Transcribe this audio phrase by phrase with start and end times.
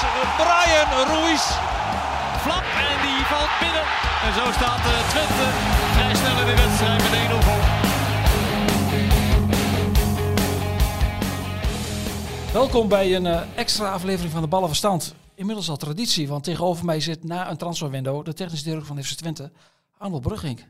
[0.36, 1.44] Brian Ruiz.
[2.44, 3.84] Flap en die valt binnen.
[4.26, 5.46] En zo staat eh, Twente
[5.94, 7.62] vrij snel in de wedstrijd met 1-0 voor.
[12.52, 15.14] Welkom bij een eh, extra aflevering van de Ballenverstand.
[15.34, 19.12] Inmiddels al traditie, want tegenover mij zit na een transferwindow de technisch directeur van FC
[19.12, 19.50] Twente,
[19.98, 20.64] Arnold Brugging.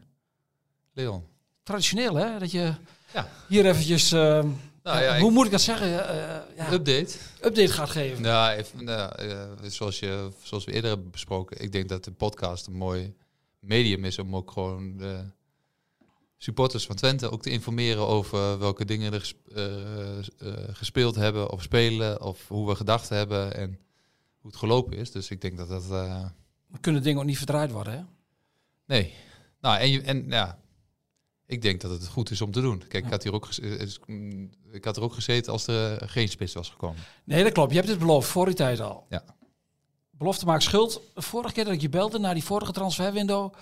[0.92, 1.24] Leon.
[1.62, 2.74] Traditioneel hè, dat je
[3.14, 3.26] Ja.
[3.48, 4.42] hier eventjes, eh,
[4.82, 7.16] Nou, ja, hoe ik- moet ik dat zeggen, Eh, ja, Update.
[7.42, 8.23] update gaat geven.
[8.23, 12.10] Nou, even, nou, eh, zoals, je, zoals we eerder hebben besproken, ik denk dat de
[12.12, 13.15] podcast een mooi
[13.60, 15.24] medium is om ook gewoon de
[16.37, 20.24] supporters van Twente ook te informeren over welke dingen er eh, eh,
[20.73, 23.79] gespeeld hebben of spelen of hoe we gedacht hebben en
[24.40, 25.10] hoe het gelopen is.
[25.10, 25.90] Dus ik denk dat dat...
[25.90, 26.24] eh,
[26.80, 28.02] kunnen dingen ook niet verdraaid worden hè.
[28.87, 29.14] nee.
[29.60, 30.59] Nou, en, je, en ja,
[31.52, 32.82] ik denk dat het goed is om te doen.
[32.88, 36.08] Kijk, ik had, hier ook, eh, is- mm, ik had er ook gezeten als er
[36.08, 37.02] geen spits was gekomen.
[37.24, 37.70] Nee, dat klopt.
[37.70, 39.06] Je hebt het beloofd, voor die tijd al.
[39.08, 39.22] Ja.
[40.10, 41.00] Belofte maakt schuld.
[41.14, 43.52] De vorige keer dat ik je belde, na die vorige transferwindow,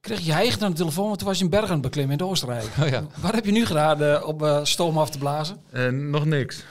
[0.00, 2.70] kreeg je eigen aan de telefoon, want toen was je in Bergen beklimmen in Oostenrijk.
[2.82, 3.06] Oh ja.
[3.20, 5.62] Wat heb je nu gedaan eh, om eh, stoom af te blazen?
[5.70, 6.64] Eh, nog niks.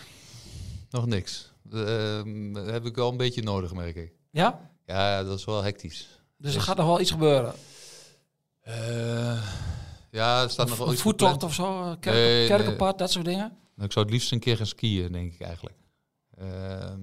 [0.90, 1.52] Nog niks.
[1.72, 4.12] Ehm, dat heb ik wel een beetje nodig, merk ik.
[4.32, 4.70] Ja?
[4.86, 6.08] Ja, dat is wel hectisch.
[6.38, 7.54] Dus er gaat nog wel iets gebeuren.
[8.62, 9.42] Eh,
[10.14, 13.12] ja, er staat nog wel Een iets voettocht of zo, eh, kerk, Nee, kerkenpad, dat
[13.12, 13.58] soort dingen.
[13.78, 15.76] Ik zou het liefst een keer gaan skiën, denk ik eigenlijk.
[16.38, 17.00] Ehm,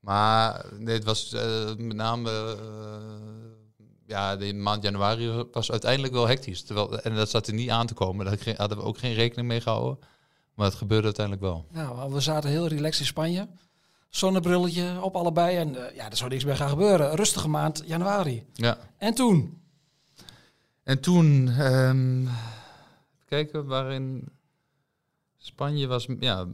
[0.00, 2.30] maar nee, het was eh, met name...
[2.30, 3.76] eh,
[4.06, 6.62] ja, de maand januari was uiteindelijk wel hectisch.
[6.62, 8.24] Terwijl, en dat zat er niet aan te komen.
[8.24, 9.98] Daar hadden we ook geen rekening mee gehouden.
[10.54, 11.66] Maar het gebeurde uiteindelijk wel.
[11.70, 13.48] Nou, we zaten heel relaxed in Spanje.
[14.08, 15.56] Zonnebrilletje op allebei.
[15.56, 17.16] En ja, er zou niks meer gaan gebeuren.
[17.16, 18.46] Rustige maand januari.
[18.52, 18.78] Ja.
[18.98, 19.63] En toen?
[20.84, 22.30] En toen, even
[23.26, 24.28] kijken, waarin
[25.36, 26.46] Spanje was, ja,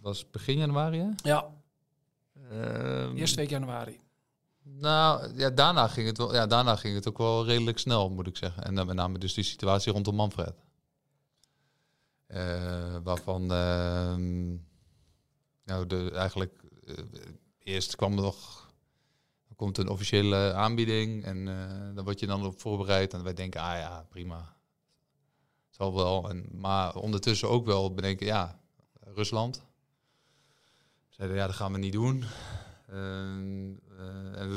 [0.00, 0.98] was begin januari.
[0.98, 1.08] Hè?
[1.22, 1.50] Ja,
[2.50, 4.00] Ehm, eerste week januari.
[4.62, 8.26] Nou, ja, daarna ging het wel, ja, daarna ging het ook wel redelijk snel, moet
[8.26, 8.62] ik zeggen.
[8.64, 10.54] En dan met name dus die situatie rondom Manfred.
[12.26, 14.48] Eh, waarvan, ehm,
[15.64, 16.94] nou, de, eigenlijk, eh,
[17.58, 18.57] eerst kwam er nog,
[19.58, 23.14] komt een officiële aanbieding en eh daar word je dan op voorbereid.
[23.14, 24.56] En wij denken, ah ja, prima.
[25.70, 26.28] Zal wel.
[26.28, 28.60] En, maar ondertussen ook wel bedenken, ja,
[29.14, 29.64] Rusland.
[31.08, 32.24] Zeiden, ja, dat gaan we niet doen.
[32.86, 33.80] En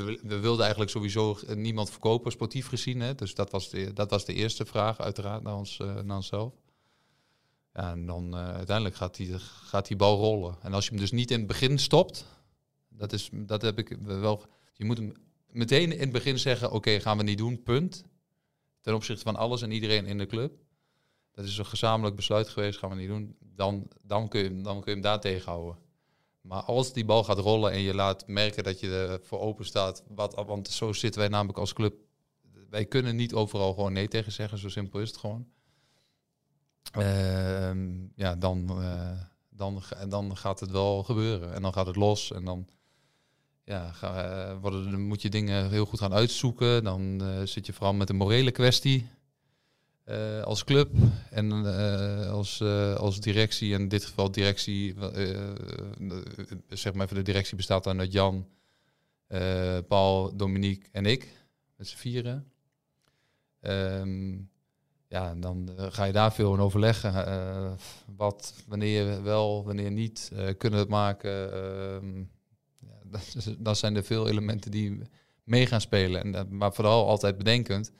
[0.05, 2.99] we, we wilden eigenlijk sowieso niemand verkopen, sportief gezien.
[2.99, 3.15] Hè?
[3.15, 6.53] Dus dat was, de, dat was de eerste vraag, uiteraard, naar, ons, eh, naar onszelf.
[7.73, 10.55] Ja, en dan uiteindelijk gaat die, gaat die bal rollen.
[10.61, 12.25] En als je hem dus niet in het begin stopt,
[12.89, 14.45] dat, is, dat heb ik wel.
[14.81, 15.13] Je moet hem
[15.49, 18.03] meteen in het begin zeggen: Oké, gaan we niet doen, punt.
[18.79, 20.53] Ten opzichte van alles en iedereen in de club.
[21.31, 23.35] Dat is een gezamenlijk besluit geweest, gaan we niet doen.
[23.39, 25.77] Dan, dan, kun, je, dan kun je hem daar tegenhouden.
[26.41, 30.03] Maar als die bal gaat rollen en je laat merken dat je ervoor open staat,
[30.07, 31.95] wat, want zo zitten wij namelijk als club.
[32.69, 35.47] Wij kunnen niet overal gewoon nee tegen zeggen, zo simpel is het gewoon.
[36.91, 41.53] Ehm, ja, dan, eh, dan, dan gaat het wel gebeuren.
[41.53, 42.67] En dan gaat het los en dan
[43.63, 46.83] ja, eh, worden, dan moet je dingen heel goed gaan uitzoeken.
[46.83, 49.07] Dan eh, zit je vooral met een morele kwestie
[50.03, 50.91] eh, als club
[51.29, 51.51] en
[52.31, 52.61] als,
[52.97, 53.73] als directie.
[53.73, 54.95] En in dit geval directie,
[56.69, 58.47] zeg maar even de directie bestaat dan uit Jan,
[59.87, 61.39] Paul, Dominique en ik.
[61.75, 62.51] Met z'n vieren.
[63.61, 64.37] Ehm,
[65.07, 67.77] ja, dan ga je daar veel in overleggen.
[68.15, 70.31] wat, wanneer wel, wanneer niet.
[70.33, 72.29] kunnen we het maken?
[73.11, 75.01] Dat, dat zijn er veel elementen die
[75.43, 76.35] mee gaan spelen.
[76.35, 77.91] En, maar vooral altijd bedenkend.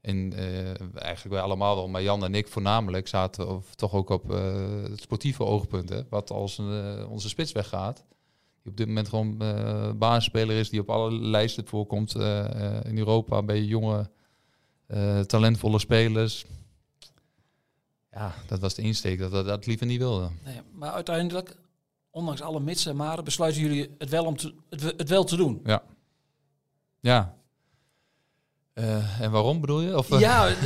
[0.00, 4.10] En eh, eigenlijk wij allemaal wel, maar Jan en ik voornamelijk zaten of toch ook
[4.10, 5.88] op eh, het sportieve oogpunt.
[5.88, 6.02] Hè?
[6.08, 8.04] Wat als eh, onze spits weggaat.
[8.62, 9.36] Die op dit moment gewoon
[9.98, 12.14] basisspeler is, die op alle lijsten voorkomt
[12.84, 14.10] in Europa bij jonge
[15.26, 16.44] talentvolle spelers.
[18.12, 20.38] Ja, dat was de insteek dat we dat liever niet wilden.
[20.44, 21.56] Nee, maar uiteindelijk,
[22.10, 25.24] ondanks alle mits en maren, besluiten jullie het wel, om te, het, we- het wel
[25.24, 25.60] te doen.
[25.64, 25.82] Ja.
[27.00, 27.34] Ja.
[28.72, 29.96] Eh, en waarom bedoel je?
[29.98, 30.62] Of, eh, Ja, ik,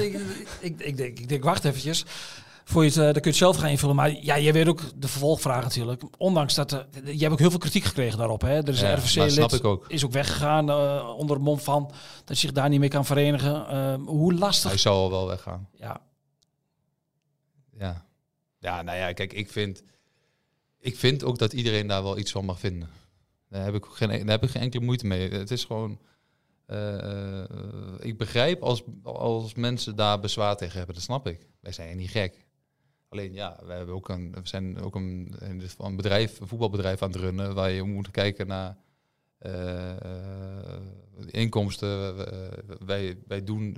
[0.61, 2.05] ik, ik, denk, ik denk, wacht eventjes.
[2.65, 3.97] Voor je het, eh, dan kun je het zelf gaan invullen.
[3.97, 6.03] Maar ja, jij weet ook de vervolgvraag natuurlijk.
[6.19, 6.71] Ondanks dat,
[7.05, 8.41] je hebt ook heel veel kritiek gekregen daarop.
[8.41, 8.49] Hè?
[8.57, 9.85] Er is Ja, een RVC-lid, ook.
[9.89, 10.71] is ook weggegaan
[11.17, 11.83] onder het mom van
[12.19, 14.01] dat hij zich daar niet meer kan verenigen.
[14.01, 14.71] Hoe lastig...
[14.71, 15.69] Hij zal wel weggaan.
[15.73, 16.01] Ja,
[17.79, 18.05] Ja.
[18.59, 19.83] Ja, nou ja, kijk, ik vind,
[20.85, 22.89] ik vind ook dat iedereen daar wel iets van mag vinden.
[23.49, 25.31] Daar heb ik, geen, daar heb ik geen enkele moeite mee.
[25.31, 26.01] Het is gewoon...
[26.67, 27.49] eh, eh,
[27.99, 31.47] ik begrijp als, als mensen daar bezwaar tegen hebben, dat snap ik.
[31.61, 32.45] Wij zijn niet gek.
[33.09, 35.35] Alleen ja, we, hebben ook een, we zijn ook een,
[35.79, 38.77] een bedrijf, een voetbalbedrijf aan het runnen, waar je moet kijken naar
[39.39, 39.97] eh,
[41.27, 42.17] inkomsten.
[42.87, 43.77] Wij, wij doen,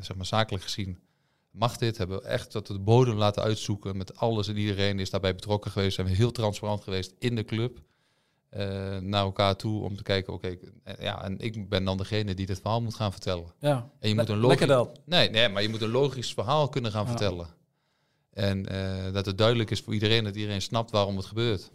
[0.00, 0.98] zeg maar zakelijk gezien,
[1.50, 1.98] mag dit?
[1.98, 5.70] Hebben we echt tot de bodem laten uitzoeken met alles en iedereen is daarbij betrokken
[5.70, 5.94] geweest.
[5.94, 7.78] Zijn we heel transparant geweest in de club.
[8.50, 12.34] eh, naar elkaar toe om te kijken, oké, eh, ja, en ik ben dan degene
[12.34, 13.52] die dit verhaal moet gaan vertellen.
[13.58, 13.90] ja.
[14.00, 16.90] En je moet een Lekker logisch, nee, nee, maar je moet een logisch verhaal kunnen
[16.90, 17.08] gaan Ja.
[17.08, 17.46] vertellen.
[18.32, 21.70] En eh, dat het duidelijk is voor iedereen, dat iedereen snapt waarom het gebeurt.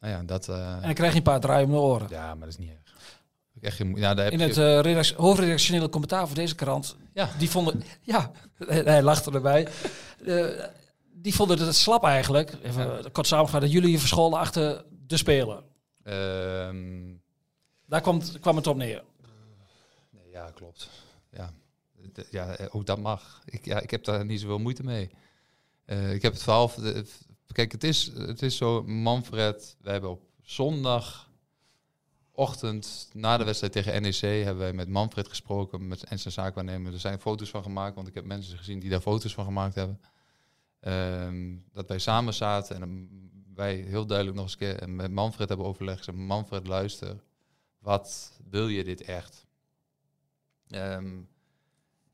[0.00, 2.06] Nou ja, dat, En dan krijg je een paar draaien om de oren.
[2.10, 2.85] ja, maar dat is niet erg.
[3.56, 6.96] Ik Echt geen, ja, daar heb In het eh, redac- hoofdredactionele commentaar voor deze krant,
[7.12, 8.30] ja, die vonden, ja,
[8.66, 9.68] hij lachte erbij.
[10.26, 10.64] Eh,
[11.12, 12.52] die vonden het slap eigenlijk.
[12.62, 15.62] Even kort samengevat, dat jullie je verscholen achter de speler.
[16.02, 17.14] ehm,
[17.86, 19.02] Daar kwam, het- kwam het op neer.
[20.10, 20.88] Nee, ja, klopt.
[21.32, 21.52] Ja.
[22.30, 23.40] Ja, eh, ook dat mag.
[23.44, 25.10] Ik, ja, ik heb daar niet zoveel moeite mee.
[26.12, 26.70] Ik heb het verhaal...
[27.52, 30.22] Kijk, het is, het is zo, Manfred, we hebben op
[32.36, 36.92] zondagochtend na de wedstrijd tegen NEC hebben wij met Manfred gesproken met, en zijn zaakwaarnemer.
[36.92, 39.74] Er zijn foto's van gemaakt, want ik heb mensen gezien die daar foto's van gemaakt
[39.74, 40.00] hebben.
[40.80, 45.10] Ehm, dat wij samen zaten en hem- wij heel duidelijk nog eens een keer met
[45.10, 45.98] Manfred hebben overlegd.
[45.98, 47.22] Gezegd, Manfred, luister,
[47.78, 49.46] wat wil je dit echt?
[50.68, 51.18] Ehm,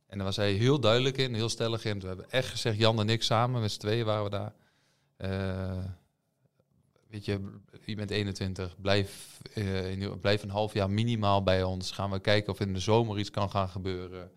[0.07, 2.01] en daar was hij heel duidelijk in, heel stellig in.
[2.01, 4.55] We hebben echt gezegd, Jan en ik samen, met z'n tweeën waren we daar.
[5.17, 5.85] Eh,
[7.13, 7.41] weet je,
[7.85, 11.91] je bent 21, blijf, eh, in, blijf een half jaar minimaal bij ons.
[11.91, 14.31] Gaan we kijken of in de zomer iets kan gaan gebeuren.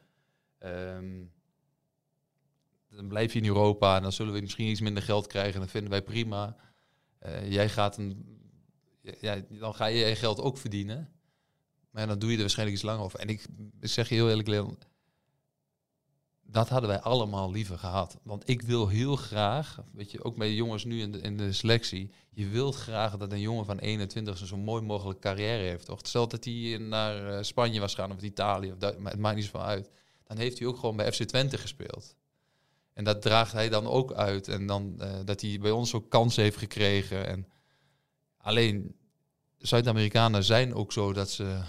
[0.57, 1.23] Ehm,
[2.89, 5.59] dan blijf je in Europa en dan zullen we misschien iets minder geld krijgen.
[5.59, 6.57] Dat vinden wij prima.
[7.19, 8.39] Eh, jij gaat een,
[9.01, 11.09] ja, dan ga je je geld ook verdienen.
[11.89, 13.19] Maar dan doe je er waarschijnlijk iets langer over.
[13.19, 13.45] En ik
[13.79, 14.77] zeg je heel eerlijk, Leon,
[16.55, 18.17] dat hadden wij allemaal liever gehad.
[18.23, 21.37] Want ik wil heel graag, weet je, ook met de jongens nu in de, in
[21.37, 25.63] de selectie, je wilt graag dat een jongen van 21 zo'n zo mooi mogelijk carrière
[25.63, 25.85] heeft.
[25.85, 25.99] Toch?
[26.03, 29.45] Stel dat hij naar eh, Spanje was gaan of Italië, of maar het maakt niet
[29.45, 29.89] zoveel uit.
[30.23, 32.15] Dan heeft hij ook gewoon bij FC Twente gespeeld.
[32.93, 34.47] En dat draagt hij dan ook uit.
[34.47, 37.27] En dan eh, dat hij bij ons ook kansen heeft gekregen.
[37.27, 37.47] En
[38.37, 38.95] alleen
[39.57, 41.61] Zuid-Amerikanen zijn ook zo dat ze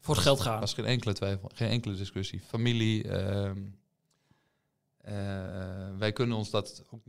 [0.00, 0.54] Voor het geld gaan.
[0.54, 2.40] er was geen enkele twijfel, geen enkele discussie.
[2.40, 3.08] Familie.
[3.08, 3.80] ehm, eh,
[5.98, 7.00] wij, kunnen ons dat ook,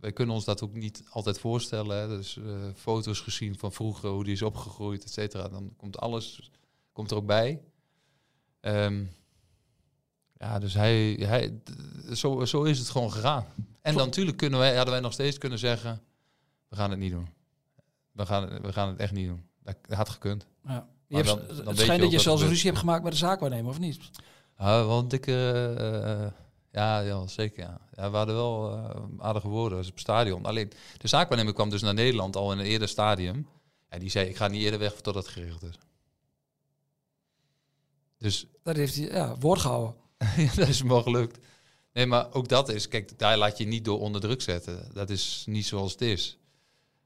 [0.00, 1.96] wij kunnen ons dat ook niet altijd voorstellen.
[1.96, 2.08] Hè.
[2.08, 2.44] Dus eh,
[2.74, 5.48] foto's gezien van vroeger, hoe die is opgegroeid, et cetera.
[5.48, 6.50] Dan komt alles
[6.92, 7.62] komt er ook bij.
[8.60, 9.04] Ehm,
[10.38, 11.60] ja, dus hij, hij,
[12.12, 13.46] zo, zo is het gewoon gegaan.
[13.82, 16.00] En dan natuurlijk kunnen wij, hadden wij nog steeds kunnen zeggen,
[16.68, 17.28] we gaan het niet doen.
[18.12, 19.44] We gaan, we gaan het echt niet doen.
[19.62, 20.46] Dat had gekund.
[20.64, 20.88] Ja.
[21.06, 23.12] Je Maar hebt, dan- dan het je schijnt dat je zelfs ruzie hebt gemaakt met
[23.12, 24.10] de zaakwaarnemer, of niet?
[24.58, 26.32] Ja, wel een dikke...
[26.70, 27.62] eh, eh, ja, ja, zeker.
[27.62, 27.80] Ja.
[27.92, 30.44] ja, we hadden wel eh, aardige woorden op het stadion.
[30.44, 33.46] Alleen, de zaakwaarnemer kwam dus naar Nederland al in een eerder stadium.
[33.88, 35.78] En die zei, ik ga niet eerder weg totdat het geregeld is.
[38.18, 39.94] Dus Dat heeft hij ja, woord gehouden.
[40.56, 41.38] dat is hem wel gelukt.
[41.92, 44.90] Nee, maar ook dat is, kijk, daar laat je niet door onder druk zetten.
[44.92, 46.38] Dat is niet zoals het is.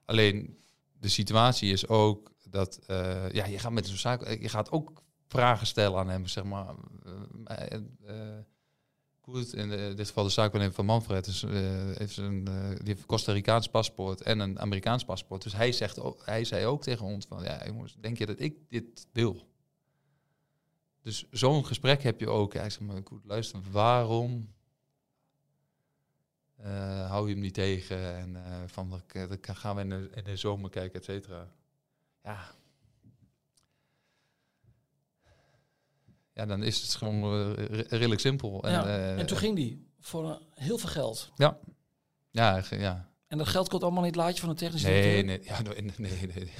[0.04, 0.58] Alleen,
[1.00, 5.02] de situatie is ook dat, eh, ja, je gaat met zo'n zaak, je gaat ook
[5.26, 6.74] vragen stellen aan hem, zeg maar.
[7.44, 7.78] eh,
[9.24, 11.50] goed, in dit geval de zaakwaarnemer van Manfred is, eh,
[11.96, 15.42] heeft een, eh, die heeft een Costa Ricaans paspoort en een Amerikaans paspoort.
[15.42, 18.40] Dus hij, zegt ook, hij zei ook tegen ons van, ja jongens, denk je dat
[18.40, 19.48] ik dit wil?
[21.02, 22.52] Dus zo'n gesprek heb je ook.
[22.52, 24.52] Ja, ik zeg maar, goed, luister, waarom
[26.56, 28.16] eh, hou je hem niet tegen?
[28.16, 31.52] En van, dan gaan we in de, in de zomer kijken, et cetera.
[32.22, 32.54] Ja.
[36.34, 38.62] Ja, dan is het gewoon eh, re- redelijk simpel.
[38.62, 38.86] En, ja.
[38.86, 41.30] eh, en toen ging die voor eh, heel veel geld.
[42.30, 43.08] Ja, ge- ja.
[43.26, 45.92] En dat geld komt allemaal in het laadje van de technische Nee, nee, ja, nee,
[45.96, 46.52] nee, nee.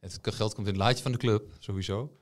[0.00, 2.16] Het geld komt in het laadje van de club, sowieso.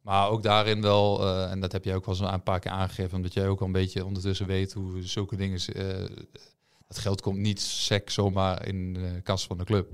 [0.00, 3.16] Maar ook daarin wel, en dat heb jij ook wel eens een paar keer aangegeven,
[3.16, 5.60] omdat jij ook al een beetje ondertussen weet hoe zulke dingen.
[6.86, 9.90] dat geld komt niet sec zomaar in de kas van de club.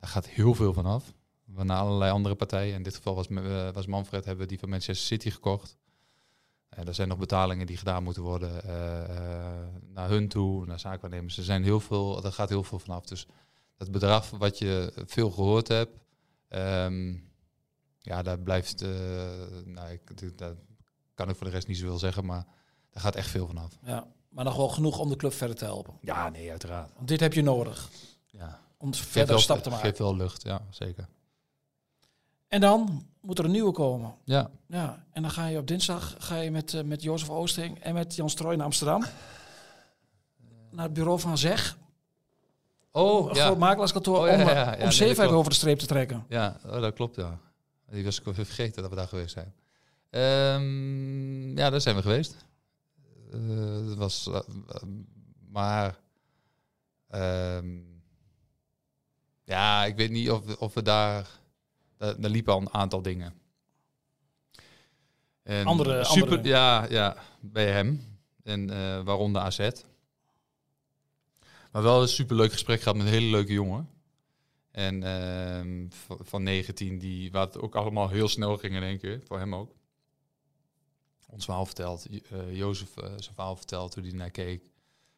[0.00, 1.12] Daar gaat heel veel van af.
[1.44, 2.74] Naar allerlei andere partijen.
[2.74, 3.26] In dit geval was,
[3.72, 5.76] was Manfred, hebben we die van Manchester City gekocht.
[6.74, 10.80] En er zijn nog betalingen die gedaan moeten worden eh, eh, naar hun toe, naar
[10.80, 11.36] zaakwaarnemers.
[11.38, 13.04] Er zijn heel veel, er gaat heel veel vanaf.
[13.04, 13.26] Dus
[13.76, 15.98] dat bedrag wat je veel gehoord hebt,
[16.48, 17.14] ehm,
[17.98, 18.90] ja, daar blijft, eh,
[19.64, 20.54] nou, ik, daar
[21.14, 22.46] kan ik voor de rest niet zoveel zeggen, maar
[22.90, 23.78] daar gaat echt veel vanaf.
[23.82, 25.98] Ja, maar nog wel genoeg om de club verder te helpen.
[26.00, 26.90] Ja, nee, uiteraard.
[26.94, 27.90] Want dit heb je nodig
[28.26, 28.60] Ja.
[28.76, 29.84] om verder stap te maken.
[29.84, 31.08] Geeft wel lucht, ja, zeker.
[32.52, 34.14] En dan moet er een nieuwe komen.
[34.24, 37.78] Ja, Ja, en dan ga je op dinsdag ga je met, eh, met Jozef Oosting
[37.78, 39.04] en met Jan Strooij naar Amsterdam.
[40.70, 41.78] Naar het bureau van Zeg,
[42.90, 43.44] Oh, een ja.
[43.44, 46.24] groot makelaarskantoor, Oh, ja, om, ja, eh, om over de streep te trekken.
[46.28, 47.38] Ja, oh, dat klopt, ja.
[47.90, 49.54] Die was ik vergeten dat we daar geweest zijn.
[50.10, 52.36] Ehm, ja, daar zijn we geweest.
[53.32, 54.30] Eh, dat was,
[55.50, 55.98] maar,
[57.08, 57.78] ehm,
[59.44, 61.40] ja, ik weet niet of, of we daar,
[62.02, 63.34] daar, daar liepen al een aantal dingen.
[65.42, 68.00] En Andere- super, andere- Ja, ja, bij hem.
[68.42, 69.70] En eh, waaronder AZ.
[71.72, 73.88] Maar wel een superleuk gesprek gehad met een hele leuke jongen.
[74.70, 78.98] En ehm, van- van 19, die, waar het ook allemaal heel snel ging in één
[78.98, 79.74] keer, voor hem ook.
[81.30, 84.70] Ons verhaal verteld, J- eh, Jozef eh, zijn verhaal verteld, hoe hij naar keek,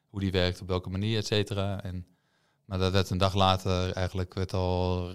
[0.08, 1.82] hoe die werkt, op welke manier, et cetera.
[1.82, 2.06] En,
[2.64, 5.14] maar dat werd een dag later eigenlijk werd al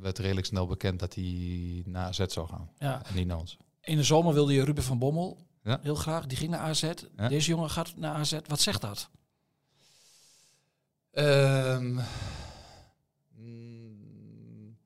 [0.00, 2.70] werd redelijk snel bekend dat hij naar AZ zou gaan.
[2.78, 3.02] Ja.
[3.06, 3.56] En niet naar ons.
[3.80, 5.78] In de zomer wilde je Ruben van Bommel Ja.
[5.82, 6.26] heel graag.
[6.26, 6.92] Die ging naar AZ.
[7.16, 7.28] Ja.
[7.28, 8.38] Deze jongen gaat naar AZ.
[8.46, 9.10] Wat zegt dat?
[11.10, 11.98] Ehm,
[13.36, 14.76] mm,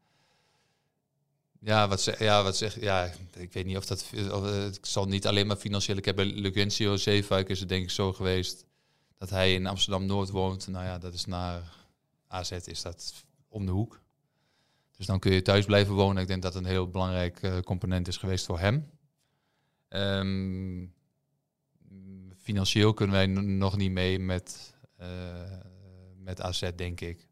[1.60, 5.04] ja, wat zeg, ja, wat zeg, ja, ik weet niet of dat, of, het zal
[5.04, 5.96] niet alleen maar financieel.
[5.96, 8.64] Ik heb bij Zeefuik is het denk ik zo geweest
[9.18, 10.66] dat hij in Amsterdam Noord woont.
[10.68, 11.76] Nou ja, dat is naar
[12.28, 14.00] AZ is dat om de hoek.
[14.96, 16.22] Dus dan kun je thuis blijven wonen.
[16.22, 18.90] Ik denk dat een heel belangrijk eh, component is geweest voor hem.
[19.88, 20.86] Ehm,
[22.36, 25.08] financieel kunnen wij nog niet mee met, eh,
[26.16, 27.28] met AZ, denk ik.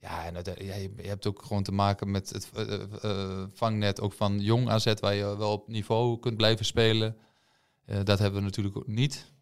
[0.00, 4.00] Ja, en ja, je, hebt ook gewoon te maken met het eh, eh, eh, vangnet
[4.00, 7.16] ook van jong AZ, waar je wel op niveau kunt blijven spelen.
[7.84, 9.32] Eh, dat hebben we natuurlijk ook niet.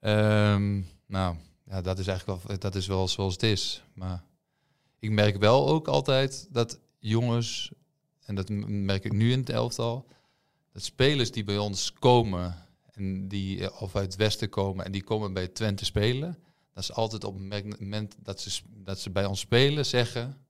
[0.00, 1.36] Ehm, nou,
[1.82, 3.82] dat is eigenlijk wel, dat is wel zoals het is.
[3.94, 4.24] Maar
[4.98, 7.72] ik merk wel ook altijd dat jongens,
[8.24, 10.06] en dat merk ik nu in het elftal,
[10.72, 14.92] dat spelers die bij ons komen en die eh, of uit het westen komen en
[14.92, 16.38] die komen bij Twente spelen,
[16.72, 20.46] dat is altijd op het moment dat ze, dat ze bij ons spelen zeggen,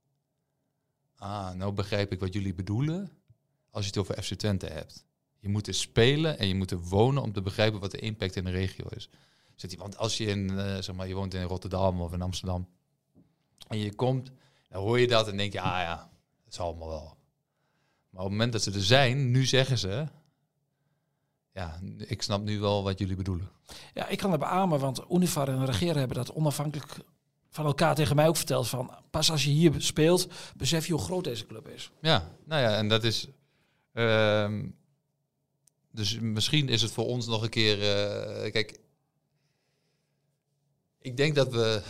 [1.15, 3.11] ah, nou begrijp ik wat jullie bedoelen
[3.69, 5.05] als je het over FC Twente hebt.
[5.39, 8.35] Je moet er spelen en je moet er wonen om te begrijpen wat de impact
[8.35, 9.09] in de regio is.
[9.55, 12.21] Zit hij, want als je in, eh, zeg maar, je woont in Rotterdam of in
[12.21, 12.67] Amsterdam
[13.67, 14.31] en je komt,
[14.69, 16.09] dan hoor je dat en denk je, ah ja,
[16.45, 17.17] het zal allemaal wel.
[18.09, 20.07] Maar op het moment dat ze er zijn, nu zeggen ze,
[21.51, 23.49] ja, ik snap nu wel wat jullie bedoelen.
[23.93, 26.97] Ja, ik kan het beamen, want Univar en Regeren hebben dat onafhankelijk
[27.49, 28.67] van elkaar tegen mij ook verteld.
[28.67, 31.91] Van, pas als je hier speelt, besef je hoe groot deze club is.
[32.01, 33.27] Ja, nou ja, en dat is.
[33.93, 34.65] ehm,
[35.91, 37.81] dus misschien is het voor ons nog een keer.
[37.81, 38.79] eh, kijk,
[41.05, 41.81] ik denk dat we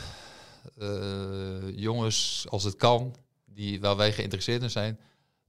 [0.77, 4.99] eh, jongens, als het kan, die, waar wij geïnteresseerd in zijn,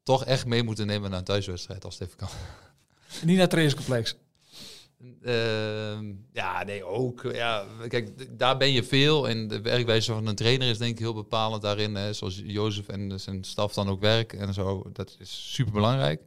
[0.02, 2.28] toch echt mee moeten nemen naar een thuiswedstrijd als het even kan.
[3.22, 4.16] Niet naar het trainingscomplex.
[5.22, 7.28] Ehm, ja, nee, ook.
[7.32, 9.28] Ja, kijk, daar ben je veel.
[9.28, 11.94] En de werkwijze van een trainer is denk ik heel bepalend daarin.
[11.94, 14.90] Hè, zoals Jozef en zijn staf dan ook werken en zo.
[14.92, 16.22] Dat is super belangrijk.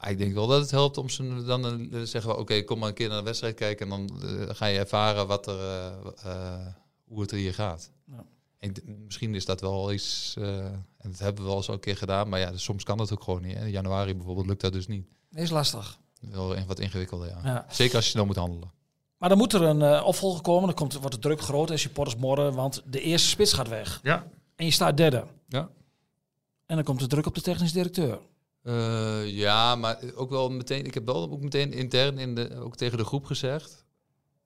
[0.00, 2.78] Maar ik denk wel dat het helpt om ze dan te zeggen: we, oké, kom
[2.78, 3.90] maar een keer naar de wedstrijd kijken.
[3.90, 5.86] En dan eh, ga je ervaren wat er, eh,
[6.24, 6.66] eh,
[7.04, 7.90] hoe het er hier gaat.
[8.04, 8.24] Ja.
[8.58, 8.72] En
[9.04, 12.28] misschien is dat wel iets, eh, en dat hebben we wel eens een keer gedaan,
[12.28, 13.56] maar ja, dus soms kan dat ook gewoon niet.
[13.56, 13.64] Hè.
[13.64, 15.06] In januari bijvoorbeeld lukt dat dus niet.
[15.32, 15.98] Is lastig.
[16.20, 17.40] Wel wat ingewikkelder, ja.
[17.44, 17.66] Ja.
[17.70, 18.70] Zeker als je snel moet handelen.
[19.18, 20.66] Maar dan moet er een eh, opvolger komen.
[20.66, 24.00] Dan komt, wordt de druk groot en supporters morren, want de eerste spits gaat weg.
[24.02, 24.26] Ja.
[24.56, 25.24] En je staat derde.
[25.48, 25.68] Ja.
[26.66, 28.18] En dan komt de druk op de technisch directeur.
[28.66, 30.84] Eh, ja, maar ook wel meteen.
[30.84, 33.84] Ik heb wel ook meteen intern in de, ook tegen de groep gezegd.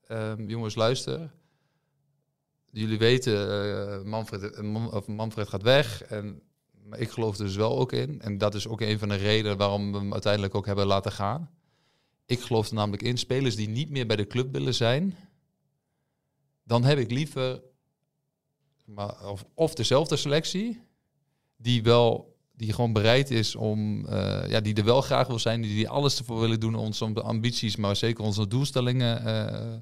[0.06, 1.32] ehm, jongens, luister.
[2.70, 6.02] Jullie weten, eh, Manfred, eh, of Manfred gaat weg.
[6.02, 6.42] En,
[6.96, 8.20] ik geloof er dus wel ook in.
[8.20, 11.12] En dat is ook een van de redenen waarom we hem uiteindelijk ook hebben laten
[11.12, 11.50] gaan.
[12.26, 15.16] Ik geloof er namelijk in, spelers die niet meer bij de club willen zijn.
[16.64, 17.62] Dan heb ik liever
[18.84, 20.82] maar, of, of dezelfde selectie.
[21.56, 22.29] Die wel
[22.60, 25.88] die gewoon bereid is om, eh, ja, die er wel graag wil zijn, die, die
[25.88, 29.74] alles ervoor willen doen, onze ambities, maar zeker onze doelstellingen eh,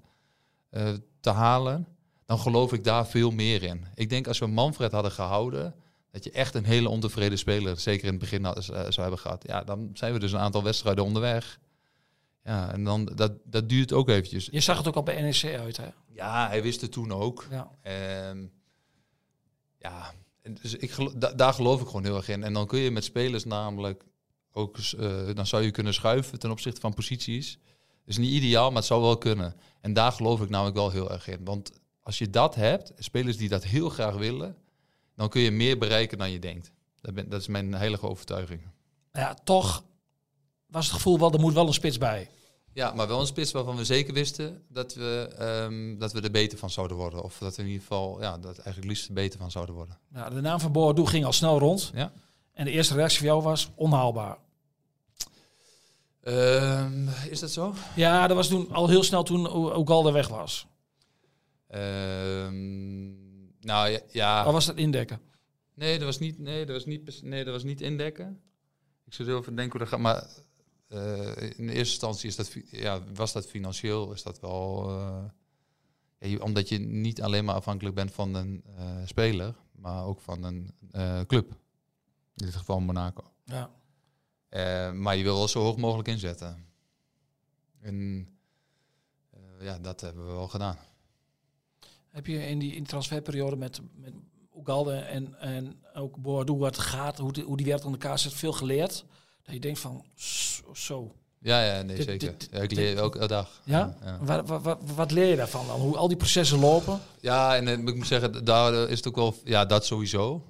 [0.70, 1.86] eh, te halen,
[2.26, 3.86] dan geloof ik daar veel meer in.
[3.94, 5.74] Ik denk als we Manfred hadden gehouden,
[6.10, 9.44] dat je echt een hele ontevreden speler, zeker in het begin had- zou hebben gehad.
[9.46, 11.58] Ja, dan zijn we dus een aantal wedstrijden onderweg.
[12.44, 14.48] Ja, en dan, dat, dat duurt ook eventjes.
[14.50, 15.88] Je zag het ook al bij NEC uit, hè?
[16.12, 17.46] Ja, hij wist het toen ook.
[17.50, 17.70] Ja.
[17.82, 18.46] Ehm,
[19.78, 20.12] ja,
[20.62, 20.96] dus ik
[21.36, 22.44] daar geloof ik gewoon heel erg in.
[22.44, 24.04] En dan kun je met spelers namelijk
[24.52, 27.58] ook, eh, dan zou je kunnen schuiven ten opzichte van posities.
[28.04, 29.54] is niet ideaal, maar het zou wel kunnen.
[29.80, 31.44] En daar geloof ik namelijk wel heel erg in.
[31.44, 31.70] Want
[32.02, 34.56] als je dat hebt, spelers die dat heel graag willen,
[35.16, 36.70] dan kun je meer bereiken dan je denkt.
[37.00, 38.60] Dat, dat is mijn heilige overtuiging.
[39.12, 39.84] Ja, toch
[40.66, 42.30] was het gevoel wel, er moet wel een spits bij.
[42.78, 46.30] Ja, maar wel een spits waarvan we zeker wisten dat we, ehm, dat we er
[46.30, 47.22] beter van zouden worden.
[47.22, 49.98] Of dat we in ieder geval, ja, dat eigenlijk liefst er beter van zouden worden.
[50.08, 51.90] Nou, de naam van Boadu ging al snel rond.
[51.94, 52.12] Ja.
[52.52, 54.38] En de eerste reactie van jou was onhaalbaar.
[56.22, 57.74] Ehm, is dat zo?
[57.96, 60.66] Ja, dat was toen al heel snel toen O- Ogalde weg was.
[61.68, 63.06] Ehm,
[63.60, 64.46] nou ja, ja.
[64.46, 65.20] Of was dat indekken?
[65.74, 68.40] nee, dat was niet, nee, dat was niet, nee, dat was niet indekken.
[69.06, 70.26] Ik zit heel even denken hoe dat gaat, maar
[70.88, 74.88] in eerste instantie is dat, ja, was dat financieel, is dat wel,
[76.18, 80.20] eh, ja, omdat je niet alleen maar afhankelijk bent van een eh, speler, maar ook
[80.20, 81.50] van een eh, club.
[82.34, 83.32] In dit geval Monaco.
[83.44, 83.70] Ja.
[84.48, 86.66] Eh, maar je wil wel zo hoog mogelijk inzetten.
[87.80, 88.28] En
[89.30, 90.78] eh, ja, dat hebben we wel gedaan.
[92.08, 94.14] Heb je in die, in transferperiode met, met
[94.50, 98.32] Ogalde en, en ook Boadu wat gaat, hoe die, hoe die wereld aan elkaar zit,
[98.32, 99.04] veel geleerd?
[99.48, 100.74] Dat je denkt van, zo.
[100.74, 101.14] zo.
[101.40, 102.38] Ja, ja, nee, Dit- zeker.
[102.38, 103.60] dit- ja, ik leer elke dag.
[103.64, 103.96] Ja?
[104.04, 105.80] Ja, Wat, wat, wat, wat leer je daarvan dan?
[105.80, 107.00] Hoe al die processen lopen?
[107.20, 110.44] Ja, en eh, ik moet zeggen, daar eh, is het ook wel, ja, dat sowieso.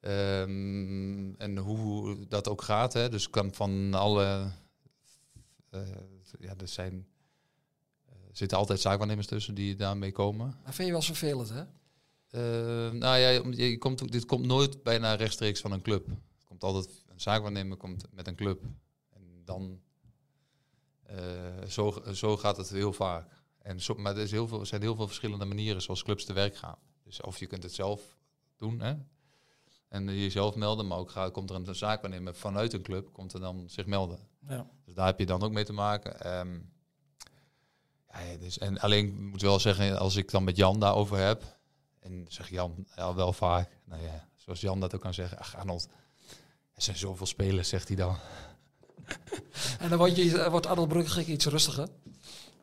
[0.00, 3.08] Ehm, en hoe dat ook gaat, hè.
[3.08, 4.50] Dus kan van alle,
[5.70, 5.80] eh,
[6.40, 7.06] ja, er zijn,
[8.06, 10.54] er zitten altijd zaakwaarnemers tussen die daarmee komen.
[10.64, 11.60] Dat vind je wel vervelend, hè?
[12.30, 16.06] Eh, nou ja, je, je komt, dit komt nooit bijna rechtstreeks van een club.
[16.58, 18.62] Komt altijd, een zaakwaarnemer komt met een club.
[19.08, 19.80] En dan,
[21.02, 23.42] eh, zo, zo gaat het heel vaak.
[23.58, 26.24] En zo, maar er, is heel veel, er zijn heel veel verschillende manieren zoals clubs
[26.24, 26.78] te werk gaan.
[27.02, 28.16] Dus of je kunt het zelf
[28.56, 28.94] doen, hè.
[29.88, 33.40] En jezelf melden, maar ook gaat, komt er een zaakwaarnemer vanuit een club, komt er
[33.40, 34.18] dan zich melden.
[34.48, 34.66] Ja.
[34.84, 36.20] Dus daar heb je dan ook mee te maken.
[36.20, 36.58] Ehm,
[38.12, 41.58] ja, dus, en alleen ik moet wel zeggen, als ik dan met Jan daarover heb,
[41.98, 45.56] en zeg Jan ja, wel vaak, nou ja, zoals Jan dat ook kan zeggen, ach
[45.56, 45.88] Arnold,
[46.78, 48.16] er zijn zoveel spelers, zegt hij dan.
[49.80, 51.88] En dan wordt, je, wordt Arnold Brugge iets rustiger.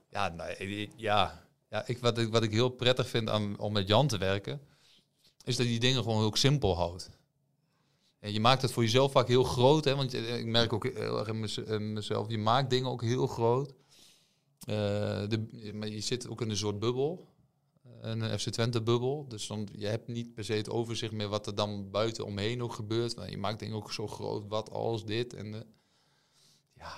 [0.09, 1.43] Ja, nee, ja.
[1.69, 4.61] ja ik, wat, ik, wat ik heel prettig vind aan, om met Jan te werken,
[5.43, 7.09] is dat hij dingen gewoon ook simpel houdt.
[8.19, 10.83] En je maakt het voor jezelf vaak heel groot, hè, want je- ik merk ook
[10.83, 13.69] heel erg in in mezelf, je maakt dingen ook heel groot.
[14.59, 14.75] Eh,
[15.27, 17.27] de, maar je zit ook in een soort bubbel,
[18.05, 19.27] een FC Twente bubbel.
[19.27, 22.63] Dus dan, je hebt niet per se het overzicht meer wat er dan buiten omheen
[22.63, 23.15] ook gebeurt.
[23.15, 25.65] Maar je maakt dingen ook zo groot, wat als dit en de,
[26.73, 26.93] ja.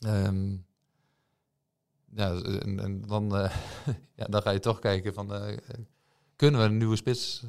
[0.00, 0.56] Ehm,
[2.14, 3.56] ja, en, en dan, eh,
[4.18, 5.56] ja, dan ga je toch kijken van, eh,
[6.36, 7.42] kunnen we een nieuwe spits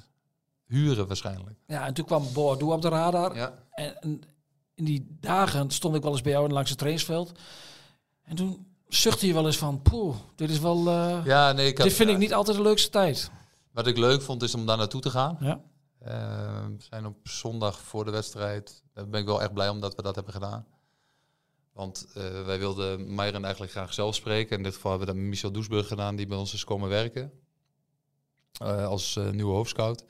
[0.66, 1.60] huren waarschijnlijk?
[1.68, 3.36] Ja, en toen kwam Boadu op de radar.
[3.36, 3.66] Ja.
[3.72, 4.22] En, en
[4.74, 7.40] in die dagen stond ik wel eens bij jou langs het trainingsveld.
[8.24, 10.88] En toen zuchtte je wel eens van, poeh, dit is wel...
[10.88, 13.32] eh, Ja, nee, ik had, dit vind ik niet altijd de leukste tijd.
[13.72, 15.38] Wat ik leuk vond is om daar naartoe te gaan.
[15.40, 15.62] Ja.
[16.00, 18.84] Eh, we zijn op zondag voor de wedstrijd.
[18.94, 20.66] Daar ben ik wel echt blij om dat we dat hebben gedaan.
[21.74, 24.58] Want eh, wij wilden Meiren eigenlijk graag zelf spreken.
[24.58, 27.32] In dit geval hebben we dat Michel Doesburg gedaan, die bij ons is komen werken.
[28.88, 30.04] Als nieuwe hoofdscout.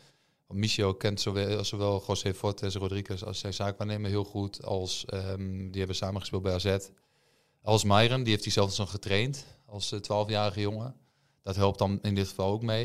[0.47, 4.63] Want Michel kent zowel, zowel José Fortes, Rodriguez als zijn zaakwaarnemer heel goed.
[4.63, 6.77] Als, ehm, die hebben samengespeeld bij AZ.
[7.63, 10.95] Als Meiren, die heeft hij zelfs nog getraind als eh, 12-jarige jongen.
[11.43, 12.83] Dat helpt dan in dit geval ook mee.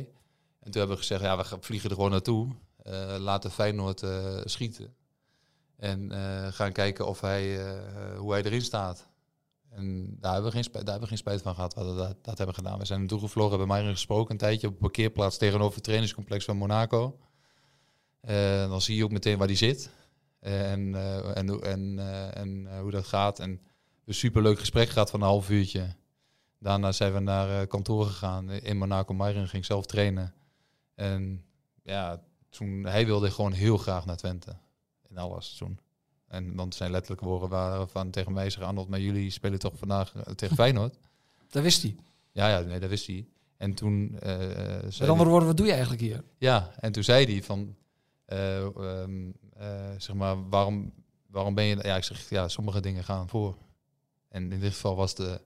[0.61, 2.49] En toen hebben we gezegd, ja, we vliegen er gewoon naartoe.
[2.83, 4.95] Eh, laten Feyenoord eh, schieten.
[5.77, 9.09] En eh, gaan kijken of hij, eh, hoe hij erin staat.
[9.71, 11.95] En daar hebben, we geen spijt, daar hebben we geen spijt van gehad dat we
[11.95, 12.79] dat, dat hebben gedaan.
[12.79, 16.45] We zijn naartoe gevlogen, hebben Meijer gesproken een tijdje op een parkeerplaats tegenover het trainingscomplex
[16.45, 17.19] van Monaco.
[18.21, 19.91] Eh, dan zie je ook meteen waar die zit.
[20.41, 23.39] En, eh, en, en, eh, en eh, hoe dat gaat.
[23.39, 23.61] En
[24.09, 25.87] een superleuk gesprek gehad van een half uurtje.
[26.59, 29.15] Daarna zijn we naar eh, kantoor gegaan in Monaco.
[29.15, 30.35] Meijer ging zelf trainen.
[30.95, 31.45] En
[31.83, 34.57] ja, toen, hij wilde gewoon heel graag naar Twente.
[35.09, 35.79] In alles toen.
[36.29, 39.79] En dan zijn letterlijke woorden waren van tegen mij, zeg Arnold, maar jullie spelen toch
[39.79, 40.99] vandaag eh, tegen Feyenoord?
[41.49, 41.97] Dat wist hij.
[42.33, 43.27] Ja, ja, nee, dat wist hij.
[43.57, 46.25] En toen eh, zei Met hij- andere woorden, wat doe je eigenlijk hier?
[46.39, 47.77] ja, en toen zei hij van,
[48.25, 50.93] eh, ehm, eh, zeg maar, waarom,
[51.27, 51.77] waarom ben je...
[51.83, 53.57] Ja, ik zeg, ja, sommige dingen gaan voor.
[54.29, 55.41] En in dit geval was, de,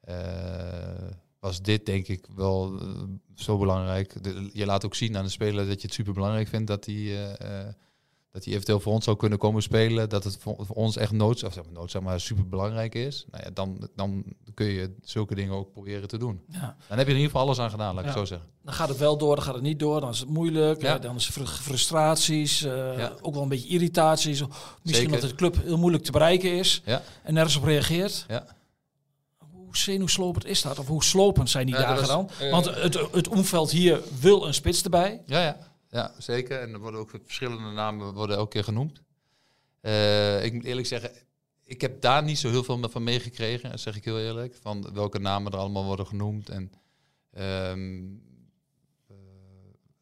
[0.00, 3.02] eh, was dit denk ik wel eh,
[3.34, 4.14] zo belangrijk.
[4.52, 7.36] Je laat ook zien aan de speler dat je het super belangrijk vindt dat hij,
[7.36, 7.74] eh,
[8.32, 11.12] dat hij eventueel voor ons zou kunnen komen spelen, dat het voor, voor ons echt
[11.12, 15.34] noodzaam, zeg maar, noodzaam, maar super belangrijk is, nou ja, dan, dan kun je zulke
[15.34, 16.40] dingen ook proberen te doen.
[16.48, 16.76] Ja.
[16.88, 18.16] Dan heb je in ieder geval alles aan gedaan, laat ik Ja.
[18.16, 18.48] zo zeggen.
[18.62, 20.82] Dan gaat het wel door, dan gaat het niet door, dan is het moeilijk.
[20.82, 20.94] Ja.
[20.96, 24.40] eh, Dan is er fr- frustraties, eh, ook wel een beetje irritaties.
[24.40, 25.20] Misschien Zeker.
[25.20, 26.82] dat de club heel moeilijk te bereiken is
[27.22, 28.24] en nergens op reageert.
[28.28, 28.44] Ja.
[29.52, 30.78] Hoe zenuwslopend is dat?
[30.78, 32.26] Of hoe slopend zijn die Ja, dagen dan?
[32.26, 35.22] was, eh, Want het, het omveld hier wil een spits erbij.
[35.26, 35.56] Ja, ja.
[35.90, 36.60] Ja, zeker.
[36.60, 39.02] En er worden ook verschillende namen worden elke keer genoemd.
[39.80, 41.10] Eh, ik moet eerlijk zeggen,
[41.64, 44.54] ik heb daar niet zo heel veel van meegekregen, dat zeg ik heel eerlijk.
[44.54, 46.48] Van welke namen er allemaal worden genoemd.
[46.48, 46.72] En,
[47.30, 48.04] ehm,
[49.06, 49.16] eh,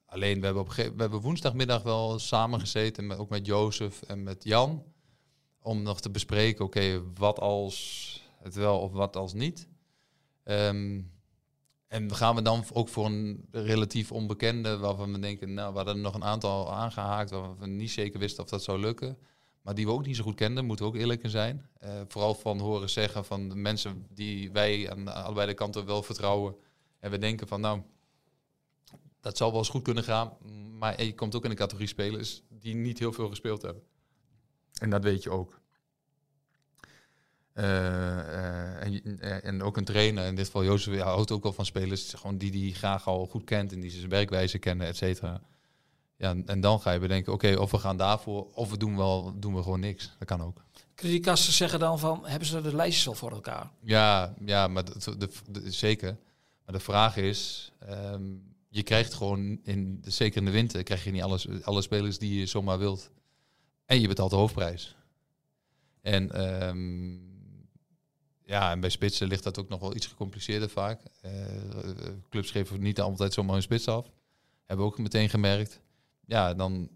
[0.07, 4.22] alleen, we hebben, op we hebben woensdagmiddag wel samen gezeten, met, ook met Jozef en
[4.22, 4.85] met Jan.
[5.61, 8.07] Om nog te bespreken, oké, wat als
[8.42, 9.68] het wel of wat als niet.
[10.44, 11.01] Ehm,
[11.88, 15.94] en gaan we dan ook voor een relatief onbekende, waarvan we denken, nou, we hadden
[15.94, 19.18] er nog een aantal aangehaakt, waarvan we niet zeker wisten of dat zou lukken.
[19.62, 21.68] Maar die we ook niet zo goed kenden, moeten we ook eerlijk zijn.
[21.79, 26.03] Eh, vooral van horen zeggen van de mensen die wij aan allebei de kanten wel
[26.03, 26.55] vertrouwen.
[26.99, 27.83] En we denken van, nou,
[29.20, 30.37] dat zal wel eens goed kunnen gaan.
[30.79, 33.83] Maar je komt ook in de categorie spelers die niet heel veel gespeeld hebben.
[34.81, 35.61] En dat weet je ook.
[37.57, 41.42] Eh, eh, en, eh, en ook een trainer, in dit geval Jozef, ja, houdt ook
[41.42, 44.87] wel van spelers gewoon die die graag al goed kent en die zijn werkwijze kennen,
[44.87, 45.40] et cetera.
[46.16, 49.33] Ja, en- dan ga je bedenken, oké, of we gaan daarvoor, of we doen wel,
[49.38, 50.12] doen we gewoon niks.
[50.19, 50.62] Dat kan ook.
[50.95, 53.71] Kritiekasten zeggen dan van, hebben ze de lijstjes wel voor elkaar?
[53.81, 56.16] Ja, ja, maar de, de, de- zeker.
[56.64, 58.23] Maar de vraag is, ehm,
[58.69, 62.38] je krijgt gewoon, in, zeker in de winter, krijg je niet alles, alle spelers die
[62.38, 63.11] je zomaar wilt.
[63.87, 64.97] En je betaalt de hoofdprijs.
[66.03, 67.14] En ehm,
[68.47, 71.01] ja, en bij spitsen ligt dat ook nog wel iets gecompliceerder vaak.
[71.21, 71.33] Eh,
[72.29, 74.07] clubs geven niet altijd zomaar een spits af.
[74.65, 75.81] Hebben we ook meteen gemerkt.
[76.27, 76.89] Ja, dan,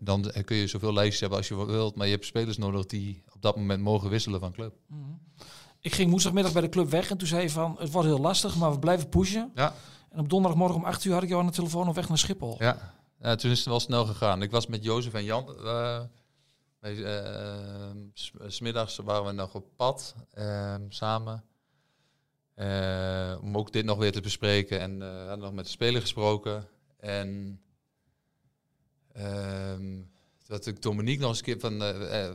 [0.00, 1.96] dan kun je zoveel lijstjes hebben als je wilt.
[1.96, 4.74] Maar je hebt spelers nodig die op dat moment mogen wisselen van club.
[5.80, 8.18] Ik ging woensdagmiddag bij de club weg en toen zei je van, het wordt heel
[8.20, 9.50] lastig, maar we blijven pushen.
[9.54, 9.74] Ja.
[10.10, 12.18] En op donderdagmorgen om 8 uur had ik jou aan de telefoon op weg naar
[12.18, 12.56] Schiphol.
[12.58, 12.94] Ja.
[13.20, 14.42] ja, toen is het wel snel gegaan.
[14.42, 15.56] Ik was met Jozef en Jan.
[15.64, 16.00] eh
[16.84, 21.44] eh, s- smiddags waren we nog op pad eh, samen.
[22.54, 24.80] Eh, om ook dit nog weer te bespreken.
[24.80, 26.66] En eh, we hadden nog met de speler gesproken.
[26.96, 27.60] En
[29.12, 30.02] ehm,
[30.46, 32.34] had ik Dominique nog eens een keer van eh, eh,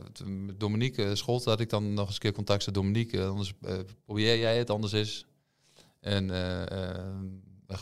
[0.58, 3.20] Dominique Scholte had ik dan nog eens een keer contact met Dominique.
[3.22, 5.26] eh, anders eh, probeer jij het, anders is.
[6.00, 7.06] En eh eh,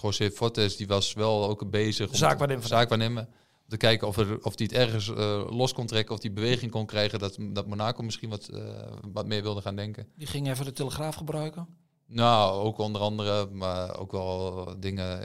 [0.02, 2.16] José Fortes die was wel ook bezig.
[2.16, 3.28] Zaakwaarnemer zaakwaarnemer.
[3.68, 6.72] Te kijken of, er, of die het ergens eh, los kon trekken, of die beweging
[6.72, 10.08] kon krijgen, dat, dat Monaco misschien wat, eh, wat meer wilde gaan denken.
[10.16, 11.68] Die ging even de telegraaf gebruiken.
[12.06, 15.22] Nou, ook onder andere, maar ook wel dingen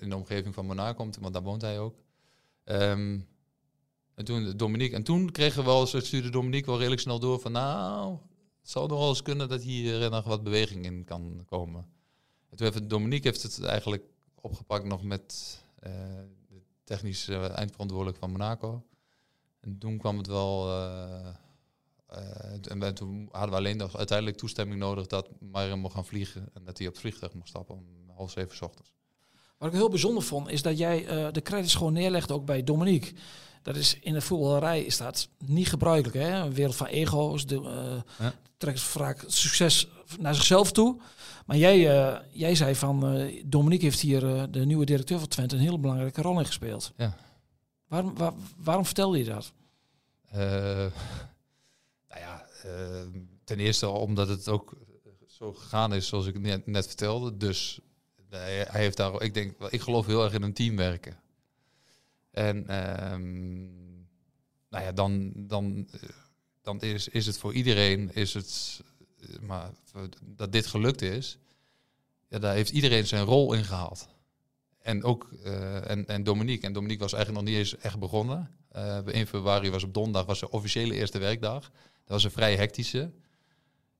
[0.00, 1.96] in, de omgeving van Monaco, want daar woont hij ook.
[2.64, 3.20] Ehm,
[4.14, 7.52] en toen Dominique, en toen kregen we wel, stuurde Dominique wel redelijk snel door van,
[7.52, 8.18] nou,
[8.60, 11.86] het zou nog wel eens kunnen dat hier nog wat beweging in kan komen.
[12.50, 14.04] En toen heeft Dominique heeft het eigenlijk
[14.40, 15.92] opgepakt nog met eh,
[16.88, 18.86] technisch eh, eindverantwoordelijk van Monaco.
[19.60, 20.68] En toen kwam het wel.
[20.68, 21.28] eh,
[22.06, 26.48] eh, en toen hadden we alleen nog uiteindelijk toestemming nodig dat Marion mocht gaan vliegen.
[26.54, 28.92] En dat hij op het vliegtuig mocht stappen om half zeven ochtends.
[29.58, 32.64] Wat ik heel bijzonder vond, is dat jij eh, de credits gewoon neerlegt ook bij
[32.64, 33.12] Dominique.
[33.62, 36.16] Dat is in de voetballerij is dat niet gebruikelijk.
[36.26, 36.40] Hè?
[36.40, 37.46] Een wereld van ego's.
[37.46, 38.34] De, eh, Ja.
[38.56, 40.96] Trekt vaak succes naar zichzelf toe.
[41.46, 43.00] Maar jij, eh, jij zei van
[43.44, 46.92] Dominique heeft hier de nieuwe directeur van Twente een hele belangrijke rol in gespeeld.
[46.96, 47.16] Ja.
[47.88, 49.52] Waarom, waar- waarom vertelde je dat?
[52.08, 52.44] Nou ja,
[53.44, 54.76] ten eerste omdat het ook
[55.26, 57.36] zo gegaan is zoals ik net, net vertelde.
[57.36, 57.80] Dus
[58.30, 61.20] hij, hij heeft daar, ik denk, ik geloof heel erg in een team werken.
[62.30, 63.64] En ehm,
[64.68, 65.88] nou ja, dan, dan,
[66.62, 68.80] dan is, is het voor iedereen, is het,
[69.40, 69.70] maar
[70.20, 71.38] dat dit gelukt is,
[72.28, 74.08] ja, daar heeft iedereen zijn rol in gehaald.
[74.78, 76.66] En ook eh, en, en Dominique.
[76.66, 78.50] En Dominique was eigenlijk nog niet eens echt begonnen.
[78.68, 81.60] Eh 1 februari was op donderdag, was de officiële eerste werkdag.
[81.60, 81.70] Dat
[82.16, 83.10] was een vrij hectische.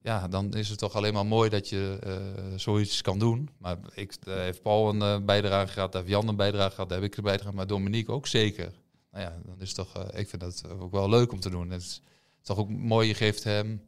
[0.01, 3.49] Ja, dan is het toch alleen maar mooi dat je eh, zoiets kan doen.
[3.59, 6.89] Maar ik, daar heeft Paul een eh, bijdrage gehad, daar heeft Jan een bijdrage gehad,
[6.89, 8.73] daar heb ik een bijdrage maar Dominique ook zeker.
[9.11, 11.71] Nou ja, dan is het toch, ik vind dat ook wel leuk om te doen.
[11.71, 12.03] Het is
[12.43, 13.83] toch ook mooi, je geeft hem...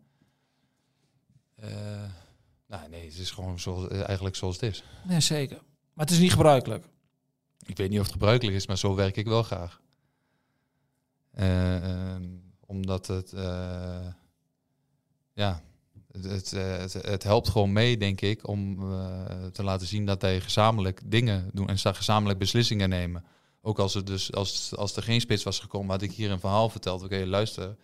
[2.66, 4.85] nou nee, het is gewoon zoals, eigenlijk zoals het is.
[5.05, 5.62] Nee, zeker.
[5.92, 6.85] Maar het is niet gebruikelijk.
[7.66, 9.81] Ik weet niet of het gebruikelijk is, maar zo werk ik wel graag.
[12.66, 13.31] Omdat het,
[15.33, 15.62] ja,
[16.12, 20.07] het, het, eh, het, het helpt gewoon mee, denk ik, om eh, te laten zien
[20.07, 23.25] dat wij gezamenlijk dingen doen en gezamenlijk beslissingen nemen.
[23.62, 26.40] ook als, er dus, als, als er geen spits was gekomen, had ik hier een
[26.40, 27.03] verhaal verteld.
[27.03, 27.77] Oké, luister,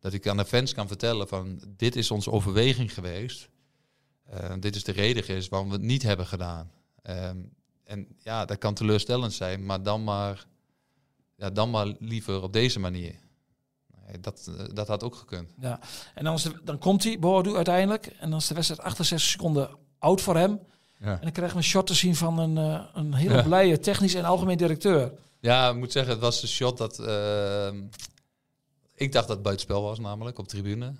[0.00, 3.48] dat ik aan de fans kan vertellen van dit is onze overweging geweest.
[4.34, 6.70] Uh, dit is de reden geweest waarom we het niet hebben gedaan.
[7.02, 7.38] Ehm,
[7.84, 10.46] en ja, dat kan teleurstellend zijn, maar dan maar,
[11.36, 13.14] ja, dan maar liever op deze manier.
[14.20, 15.50] Dat, eh, dat had ook gekund.
[15.60, 15.80] Ja,
[16.14, 18.06] en dan, is de, dan komt hij, Boadu uiteindelijk.
[18.06, 20.60] En dan is de wedstrijd 68 seconden oud voor hem.
[20.98, 21.12] Ja.
[21.12, 23.42] En dan krijgen we een shot te zien van een, uh, een hele ja.
[23.42, 25.12] blije technisch en algemeen directeur.
[25.40, 26.98] Ja, ik moet zeggen, het was een shot dat...
[26.98, 27.68] Uh,
[28.94, 30.92] ik dacht dat het buitenspel was, namelijk, op tribune.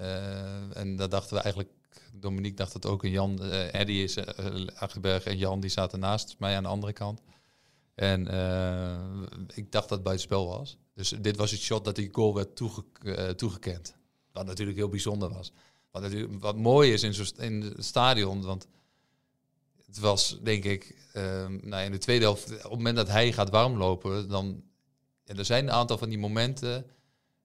[0.00, 1.72] Uh, en dat dachten we eigenlijk...
[2.12, 3.04] Dominique dacht het ook.
[3.04, 4.18] En Jan, Eddie is
[4.74, 7.20] Achterberg en Jan, die zaten naast mij aan de andere kant.
[7.94, 8.20] En
[9.54, 10.76] ik dacht dat het buitenspel was.
[10.94, 12.84] Dus dit was het shot dat die goal werd toege
[13.36, 13.94] toegekend.
[14.32, 15.52] Wat natuurlijk heel bijzonder was.
[15.90, 18.66] Wat, natuurlijk, wat mooi is in, zo in het stadion, want
[19.86, 23.32] het was denk ik, um, nou in de tweede helft, op het moment dat hij
[23.32, 24.62] gaat warmlopen, dan,
[25.24, 26.86] ja, er zijn een aantal van die momenten,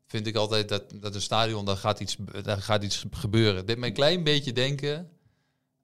[0.05, 3.65] vind ik altijd dat, dat een stadion, daar gaat, iets, daar gaat iets gebeuren.
[3.65, 5.09] Dit een klein beetje denken,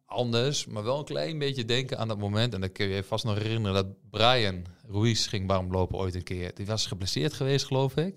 [0.06, 3.04] anders, maar wel een klein beetje denken aan dat moment, en dan kun je je
[3.04, 6.56] vast nog herinneren dat Brian Ruiz ging warmlopen ooit een keer.
[6.56, 8.16] Die was geblesseerd geweest, geloof ik.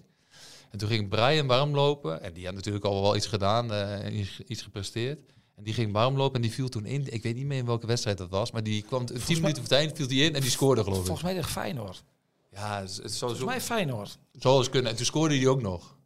[0.70, 2.22] En toen ging Brian warm lopen.
[2.22, 5.18] En die had natuurlijk al wel iets gedaan uh, iets gepresteerd.
[5.54, 7.12] En die ging warm lopen en die viel toen in.
[7.12, 8.50] Ik weet niet meer in welke wedstrijd dat was.
[8.50, 10.98] Maar die kwam tien minuten voor het eind, viel die in en die scoorde geloof
[10.98, 11.04] ik.
[11.04, 12.04] Volgens mij tegen Feyenoord.
[12.50, 14.18] Ja, het, het zou Volgens mij Feyenoord.
[14.32, 14.90] Zou eens kunnen.
[14.90, 15.96] En toen scoorde hij ook nog.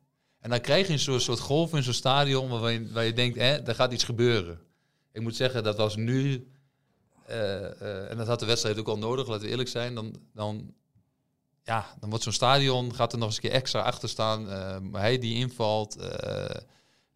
[0.41, 3.13] En dan krijg je een soort, soort golf in zo'n stadion waar je, waar je
[3.13, 4.61] denkt, hè, er gaat iets gebeuren.
[5.13, 6.47] Ik moet zeggen, dat was nu...
[7.33, 9.95] Uh, uh, en dat had de wedstrijd ook al nodig, laten we eerlijk zijn.
[9.95, 10.75] Dan, dan
[11.63, 14.49] ja, dan wordt zo'n stadion, gaat er nog eens een keer extra achter staan.
[14.49, 15.97] Uh, hij die invalt.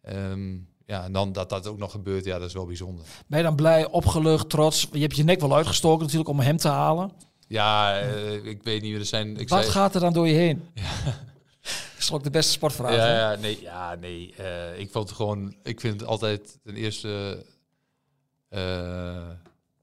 [0.01, 3.05] Um, ja, en dan dat dat ook nog gebeurt, ja, dat is wel bijzonder.
[3.27, 4.87] Ben je dan blij, opgelucht, trots?
[4.91, 7.11] Je hebt je nek wel uitgestoken natuurlijk om hem te halen.
[7.47, 9.37] Ja, uh, ik weet niet, er zijn...
[9.37, 10.63] Ik Wat zei, gaat er dan door je heen?
[10.73, 12.03] Ja.
[12.03, 12.95] is ook de beste sportvraag.
[12.95, 14.33] Ja, ja, nee, ja, nee.
[14.77, 17.45] ik vond het gewoon, ik vind het altijd ten eerste...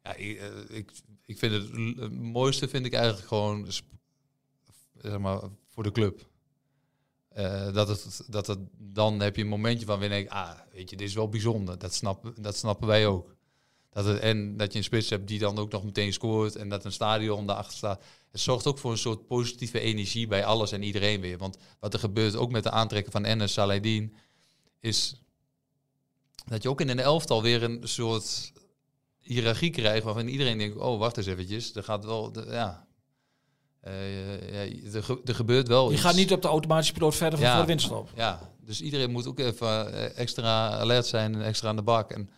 [0.04, 0.90] ja, ik, ik,
[1.26, 1.62] ik vind het,
[1.98, 3.66] het mooiste vind ik eigenlijk gewoon
[5.00, 6.26] zeg maar, voor de club.
[7.36, 10.90] Uh, dat, het, dat het, dan heb je een momentje van wanneer ik, ah, weet
[10.90, 11.78] je, dit is wel bijzonder.
[11.78, 13.34] Dat, snap, dat snappen wij ook.
[13.90, 16.68] Dat het, en dat je een spits hebt die dan ook nog meteen scoort en
[16.68, 18.02] dat een stadion daarachter staat.
[18.30, 21.38] Het zorgt ook voor een soort positieve energie bij alles en iedereen weer.
[21.38, 24.14] Want wat er gebeurt ook met de aantrekken van Enes Saladin
[24.80, 25.16] is
[26.44, 28.52] dat je ook in een elftal weer een soort
[29.24, 32.86] hiërarchie krijgt waarvan iedereen denkt, oh, wacht eens eventjes, er gaat wel, de, ja,
[33.84, 36.02] uh, ja, er, ge er, gebeurt wel Je iets.
[36.02, 38.10] gaat niet op de automatische piloot verder van ja, voor de winststop.
[38.14, 42.10] Ja, dus iedereen moet ook even extra alert zijn en extra aan de bak.
[42.10, 42.30] En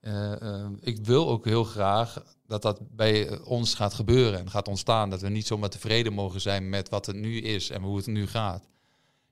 [0.00, 4.68] uh, uh, ik wil ook heel graag dat dat bij ons gaat gebeuren en gaat
[4.68, 5.10] ontstaan.
[5.10, 8.06] Dat we niet zomaar tevreden mogen zijn met wat het nu is en hoe het
[8.06, 8.68] nu gaat.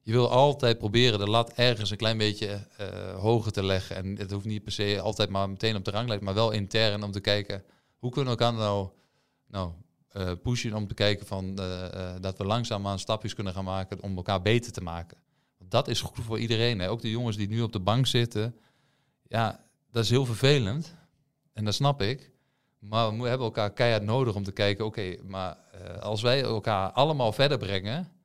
[0.06, 2.66] Je wil altijd proberen de lat ergens een klein beetje
[3.18, 3.96] hoger te leggen.
[3.96, 7.02] En het hoeft niet per se altijd maar meteen op de ranglijst, maar wel intern
[7.02, 7.64] om te kijken
[7.98, 8.88] hoe kunnen we elkaar nou,
[9.46, 9.72] nou
[10.12, 14.16] uh, pushen om te kijken van, uh, dat we langzaamaan stapjes kunnen gaan maken om
[14.16, 15.18] elkaar beter te maken.
[15.58, 16.78] Dat is goed voor iedereen.
[16.78, 16.90] Hè.
[16.90, 18.56] Ook de jongens die nu op de bank zitten.
[19.22, 20.94] Ja, dat is heel vervelend.
[21.52, 22.30] En dat snap ik.
[22.78, 25.56] Maar we hebben elkaar keihard nodig om te kijken, oké, maar
[26.00, 28.15] als wij elkaar allemaal verder brengen,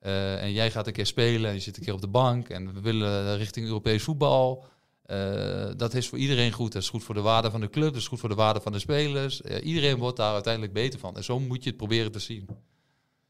[0.00, 2.74] en jij gaat een keer spelen en je zit een keer op de bank en
[2.74, 4.64] we willen richting Europees voetbal,
[5.10, 6.72] uh, dat is voor iedereen goed.
[6.72, 8.60] Dat is goed voor de waarde van de club, dat is goed voor de waarde
[8.60, 9.40] van de spelers.
[9.40, 11.16] Uh, iedereen wordt daar uiteindelijk beter van.
[11.16, 12.48] En zo moet je het proberen te zien.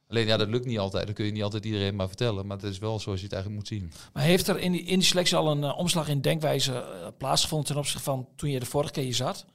[0.08, 1.06] Alleen ja, dat lukt niet altijd.
[1.06, 2.46] Dat kun je niet altijd iedereen maar vertellen.
[2.46, 3.92] Maar het is wel zoals je het eigenlijk moet zien.
[4.12, 6.84] Maar heeft er in die, in die selectie al een omslag in denkwijze
[7.18, 9.46] plaatsgevonden ten opzichte van toen je de vorige keer je zat?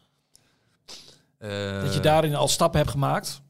[1.81, 3.41] dat je daarin al stappen hebt gemaakt?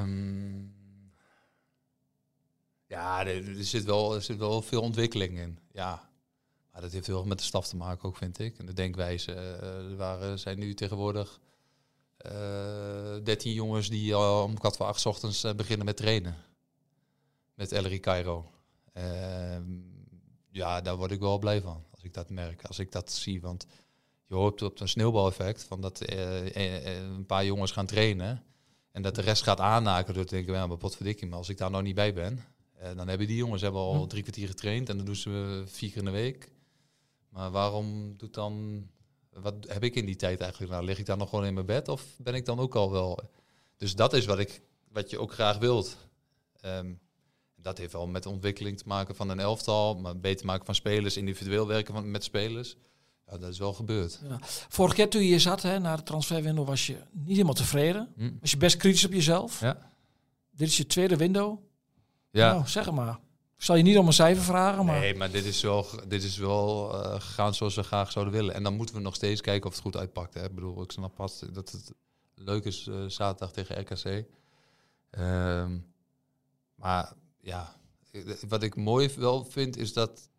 [0.00, 0.27] Um,
[2.98, 5.58] Ja, er, zit wel, er zit wel veel ontwikkeling in.
[5.72, 6.10] Ja.
[6.72, 8.58] Maar dat heeft heel met de staf te maken ook, vind ik.
[8.58, 9.32] En de denkwijze.
[9.32, 11.40] Uh, er waren, zijn nu tegenwoordig
[12.26, 16.36] uh, 13 jongens die al om kwart voor acht ochtends uh, beginnen met trainen.
[17.54, 18.50] Met Ellery Cairo.
[20.50, 21.84] ja, daar word ik wel blij van.
[21.90, 23.40] Als ik dat merk, als ik dat zie.
[23.40, 23.66] Want
[24.26, 25.64] je hoopt op een sneeuwbaleffect.
[25.64, 26.00] Van dat
[26.54, 28.42] een paar jongens gaan trainen.
[28.92, 31.58] En dat de rest gaat aanhaken door te denken, ja, maar potverdikking, maar als ik
[31.58, 32.44] daar nou niet bij ben,
[32.82, 35.88] uh, dan hebben die jongens hebben al drie kwartier getraind en dan doen ze vier
[35.88, 36.50] keer in de week.
[37.28, 38.86] Maar waarom doet dan...
[39.32, 40.72] Wat heb ik in die tijd eigenlijk?
[40.72, 42.90] Nou, lig ik dan nog gewoon in mijn bed of ben ik dan ook al
[42.90, 43.18] wel...
[43.76, 44.62] Dus dat is wat, ik,
[44.92, 45.96] wat je ook graag wilt.
[46.64, 47.00] Um,
[47.56, 50.74] dat heeft wel met de ontwikkeling te maken van een elftal, maar beter maken van
[50.74, 52.76] spelers, individueel werken van, met spelers.
[53.26, 54.20] Ja, dat is wel gebeurd.
[54.28, 54.38] Ja.
[54.68, 58.12] Vorige keer toen je hier zat, hè, na de transferwindow, was je niet helemaal tevreden.
[58.16, 58.30] Hm.
[58.40, 59.60] Was je best kritisch op jezelf.
[59.60, 59.90] Ja.
[60.50, 61.58] Dit is je tweede window.
[62.38, 62.52] Ja.
[62.52, 63.18] Nou, zeg maar.
[63.56, 66.22] Ik zal je niet om een cijfer vragen, maar Nee, maar dit is wel, dit
[66.22, 68.54] is wel eh, gegaan zoals we graag zouden willen.
[68.54, 70.34] En dan moeten we nog steeds kijken of het goed uitpakt.
[70.34, 70.44] Hè.
[70.44, 71.92] Ik bedoel, ik snap pas dat het
[72.34, 74.24] leuk is eh, zaterdag tegen RKC.
[75.10, 75.78] Ehm,
[76.74, 77.76] maar ja,
[78.10, 80.30] eh, wat ik mooi wel vind is dat,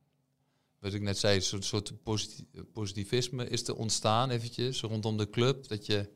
[0.80, 5.30] wat ik net zei, een soort, soort positi- positivisme is te ontstaan eventjes rondom de
[5.30, 5.68] club.
[5.68, 6.10] Dat je,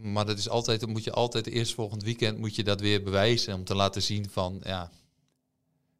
[0.00, 3.02] maar dat is altijd, dan moet je altijd eerst volgend weekend moet je dat weer
[3.02, 4.90] bewijzen om te laten zien van, ja,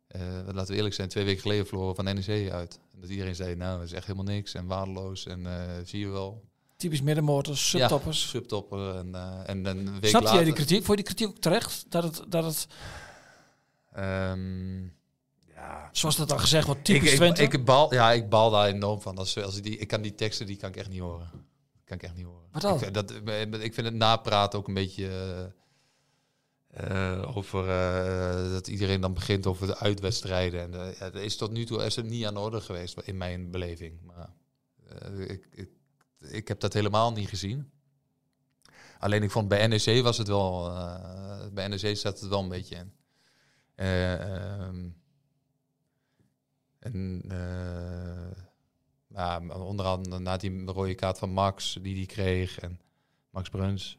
[0.06, 0.20] eh,
[0.52, 2.80] laten we eerlijk zijn, twee weken geleden verloren van NEC uit.
[2.92, 6.00] En dat iedereen zei, nou, dat is echt helemaal niks en waardeloos en eh, zie
[6.00, 6.44] je wel.
[6.76, 8.22] typisch middenmotors, subtoppers.
[8.22, 10.34] Ja, subtopper en, eh, en dan een week later...
[10.34, 10.84] jij die kritiek?
[10.84, 11.84] Vond je die kritiek ook terecht?
[11.88, 12.66] Dat het, dat het
[13.92, 14.82] Ehm,
[15.54, 17.42] ja, zoals dat dan gezegd wordt, ik, typisch ik, Twente?
[17.42, 19.18] ik, bal, ja, ik bal daar enorm van.
[19.18, 21.30] Als, als ik, die, ik kan die teksten, die kan ik echt niet horen.
[21.90, 22.48] Kan ik echt niet horen.
[22.52, 22.74] Wat dan?
[22.74, 23.10] Ik, vind dat,
[23.60, 25.08] ik vind het napraten ook een beetje
[26.68, 30.60] eh, eh, over eh, dat iedereen dan begint over de uitwedstrijden.
[30.60, 32.98] En eh, ja, dat is tot nu toe is het niet aan de orde geweest
[32.98, 34.00] in mijn beleving.
[34.02, 34.32] Maar
[34.88, 35.68] eh, ik, ik,
[36.18, 37.70] ik heb dat helemaal niet gezien.
[38.98, 42.48] Alleen ik vond bij NEC was het wel, eh, bij NEC zat het wel een
[42.48, 42.92] beetje in.
[43.74, 44.88] Eh, ehm,
[46.78, 47.22] en
[49.20, 52.80] eh, ja, onder andere na die rode kaart van Max, die die kreeg, en
[53.30, 53.98] Max Bruns.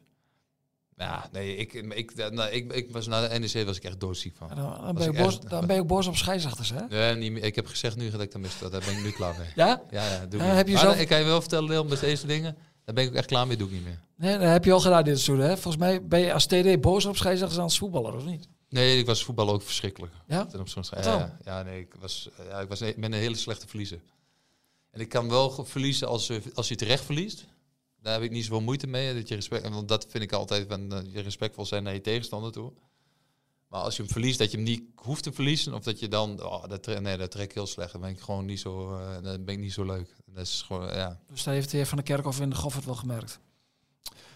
[0.96, 4.36] Ja, nee, ik, ik, nou, ik, ik was na de NEC was ik echt doodziek
[4.36, 4.48] van.
[4.48, 6.86] Ja, dan, ben je boos, echt- dan ben je ook boos op scheidsrechters, hè?
[6.88, 7.44] Nee, niet meer.
[7.44, 8.58] ik heb gezegd nu dat ik dat mis.
[8.58, 9.48] Daar ben ik nu klaar mee.
[9.54, 9.82] Ja?
[9.90, 12.00] Ja, ja, doe ik heb je Maar zelf- Ik kan je wel vertellen, Leon, met
[12.00, 12.56] deze dingen.
[12.84, 14.00] Daar ben ik ook echt klaar mee, doe ik niet meer.
[14.16, 15.52] Nee, dat heb je al gedaan dit seizoen, hè?
[15.56, 18.48] Volgens mij ben je als TD boos op scheidsrechters aan het voetballer, of niet?
[18.68, 20.12] Nee, ik was voetbal ook verschrikkelijk.
[20.26, 20.44] Ja?
[20.46, 23.36] Ten opzichte van- ja, ja, nee, ik was, ja, ik was ik ben een hele
[23.36, 24.00] slechte verliezer.
[24.92, 27.46] En ik kan wel verliezen als, je- als je terecht verliest.
[28.00, 29.14] Daar heb ik niet zoveel moeite mee.
[29.14, 32.00] Dat je respect, want dat vind ik altijd van eh, je respectvol zijn naar je
[32.00, 32.72] tegenstander toe.
[33.68, 36.08] Maar als je hem verliest, dat je hem niet hoeft te verliezen, of dat je
[36.08, 37.92] dan, oh, dat, nee, dat trek ik heel slecht.
[37.92, 40.14] Dan ben ik gewoon niet zo, eh, dan ben ik niet zo leuk.
[40.26, 41.20] Dat is gewoon, ja.
[41.28, 43.40] Dus dat heeft de heer Van der Kerkhoff in de Goffert wel gemerkt.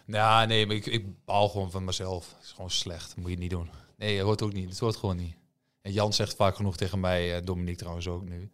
[0.07, 2.33] Nou, nee, maar ik, ik baal gewoon van mezelf.
[2.37, 3.09] Het is gewoon slecht.
[3.09, 3.71] Dat moet je niet doen.
[3.97, 4.69] Nee, dat hoort ook niet.
[4.69, 5.35] Het hoort gewoon niet.
[5.81, 8.51] En Jan zegt vaak genoeg tegen mij, uh, Dominique trouwens ook nu.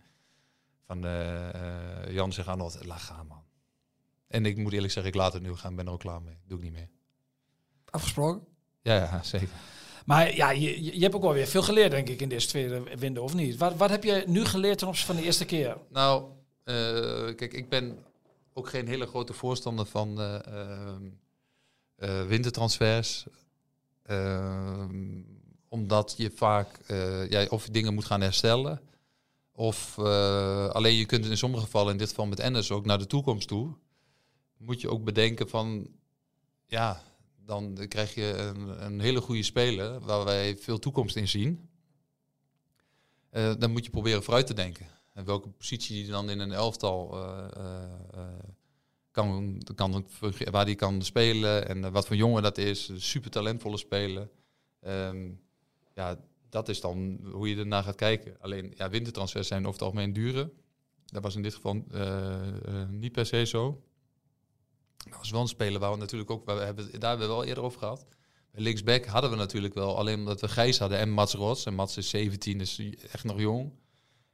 [0.86, 1.48] Van, eh,
[2.04, 3.44] eh, Jan zegt aan altijd, laat gaan man.
[4.26, 5.76] En ik moet eerlijk zeggen, ik laat het nu gaan.
[5.76, 6.36] ben er ook klaar mee.
[6.46, 6.88] Doe ik niet meer.
[7.90, 8.46] Afgesproken?
[8.82, 9.48] Ja, ja, zeker.
[10.04, 12.96] Maar ja, je, je hebt ook wel weer veel geleerd, denk ik, in deze tweede
[12.96, 13.56] window, of niet?
[13.56, 15.76] Wat, wat heb je nu geleerd ten opzichte van de eerste keer?
[15.88, 16.24] Nou,
[16.64, 16.74] eh,
[17.34, 18.04] kijk, ik ben
[18.52, 21.10] ook geen hele grote voorstander van eh, ehm,
[21.96, 23.26] eh, wintertransfers.
[24.02, 25.22] Ehm,
[25.68, 28.80] omdat je vaak eh, ja, of je dingen moet gaan herstellen.
[29.54, 32.98] Of eh, alleen je kunt in sommige gevallen, in dit geval met Ennis ook, naar
[32.98, 33.74] de toekomst toe.
[34.56, 35.88] Moet je ook bedenken van,
[36.66, 37.02] ja,
[37.44, 41.68] dan krijg je een, een hele goede speler waar wij veel toekomst in zien.
[43.30, 44.86] Eh, dan moet je proberen vooruit te denken.
[45.12, 48.22] En welke positie die dan in een elftal eh,
[49.10, 50.06] kan, kan,
[50.50, 52.90] waar die kan spelen en wat voor jongen dat is.
[52.96, 54.28] Super talentvolle speler.
[54.80, 55.30] Ehm,
[55.94, 56.18] ja,
[56.52, 58.36] dat is dan hoe je ernaar gaat kijken.
[58.40, 60.52] Alleen, ja, wintertransfers zijn over het algemeen duren.
[61.06, 63.82] Dat was in dit geval eh, eh, niet per se zo.
[65.18, 67.78] Als wel een waar we natuurlijk ook, we hebben, daar hebben we wel eerder over
[67.78, 68.06] gehad.
[68.50, 71.66] Bij linksback hadden we natuurlijk wel, alleen omdat we Gijs hadden en Mats Rots.
[71.66, 72.80] En Mats is 17, is
[73.12, 73.72] echt nog jong.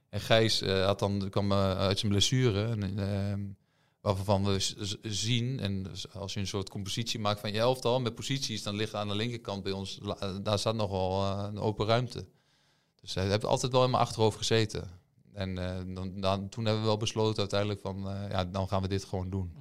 [0.08, 2.64] En Gijs eh, had dan, kwam uit zijn blessure.
[2.64, 3.56] En,
[4.00, 8.62] waarvan we zien, en als je een soort compositie maakt van je elftal met posities,
[8.62, 12.26] dan ligt aan de linkerkant bij ons, eh, daar staat nogal eh, een open ruimte.
[13.00, 14.90] Dus hij heeft altijd wel in mijn achterhoofd gezeten.
[15.32, 18.88] En eh, dan, dan, toen hebben we wel besloten uiteindelijk van, ja, dan gaan we
[18.88, 19.52] dit gewoon doen.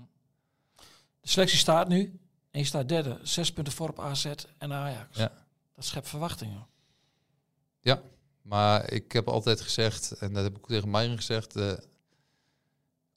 [1.21, 2.19] De selectie staat nu.
[2.51, 3.19] En je staat derde.
[3.23, 5.17] Zes punten voor op AZ en Ajax.
[5.17, 5.31] Ja.
[5.75, 6.67] Dat schept verwachtingen.
[8.47, 11.53] Maar ik heb altijd gezegd, en dat heb ik ook tegen Meijer gezegd,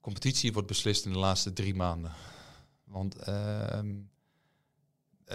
[0.01, 2.11] competitie wordt beslist in de laatste drie maanden.
[2.83, 3.93] Want ehm,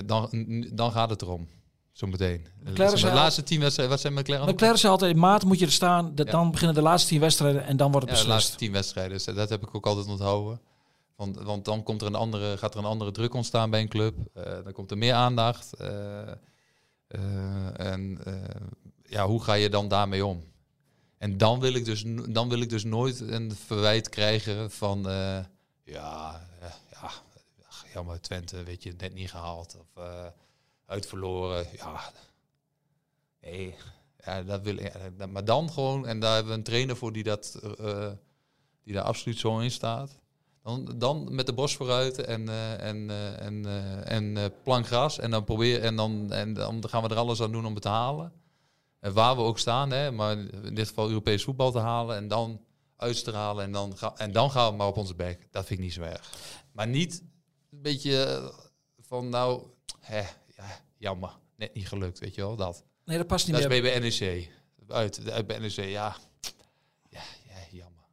[0.07, 0.29] dan,
[0.72, 1.48] dan gaat het erom,
[1.92, 2.46] zometeen.
[2.64, 4.55] McLaren de laatste tien wedstrijden, wat zijn McLaren?
[4.55, 6.14] McLaren zei altijd, in maart moet je er staan.
[6.14, 6.32] Dat Ja.
[6.32, 8.47] Dan beginnen de laatste tien wedstrijden en dan wordt Ja, het de beslist.
[8.49, 9.12] laatste tien wedstrijden.
[9.12, 10.61] Dus dat heb ik ook altijd onthouden.
[11.16, 13.88] Want, want dan komt er een andere, gaat er een andere druk ontstaan bij een
[13.88, 14.14] club.
[14.34, 15.72] Eh, dan komt er meer aandacht.
[15.74, 16.20] Eh,
[17.07, 18.18] eh, en
[19.03, 20.45] ja, hoe ga je dan daarmee om?
[21.19, 25.09] En dan wil ik dus, dan wil ik dus nooit een verwijt krijgen van...
[25.09, 25.45] eh,
[25.85, 27.11] ja, eh, ja,
[27.67, 29.77] ach, jammer, Twente, weet je, net niet gehaald.
[29.81, 30.27] Of eh
[30.87, 31.67] uitverloren.
[31.77, 32.12] Ja,
[33.41, 33.75] nee,
[34.25, 37.23] ja, dat wil ja, Maar dan gewoon, en daar hebben we een trainer voor die
[37.23, 37.59] dat,
[38.85, 40.19] die daar absoluut zo in staat.
[40.62, 42.49] Dan, dan met de borst vooruit en,
[42.79, 43.67] en, en,
[44.05, 45.19] en eh, plank gras.
[45.19, 47.83] En dan, probeer, en, dan, en dan gaan we er alles aan doen om het
[47.83, 48.33] te halen.
[49.07, 52.16] En waar we ook staan, hè, maar in dit geval Europees voetbal te halen.
[52.16, 52.64] En dan
[52.96, 55.48] uitstralen en dan, ga, en dan gaan we maar op onze bek.
[55.50, 56.34] Dat vind ik niet zo erg.
[56.72, 57.22] Maar niet
[57.70, 58.48] een beetje eh,
[58.98, 59.66] van nou,
[60.00, 60.18] hè,
[60.57, 61.38] ja, jammer.
[61.57, 62.84] Net niet gelukt, weet je wel, dat.
[63.04, 63.82] Nee, dat past niet Dat is meer.
[63.82, 64.50] bij NEC.
[64.88, 66.16] Uit, uit bij NEC, ja.
[67.09, 68.04] Ja, ja jammer.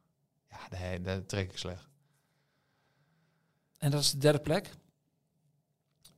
[0.50, 1.88] Ja, nee, dat trek ik slecht.
[3.78, 4.70] En dat is de derde plek.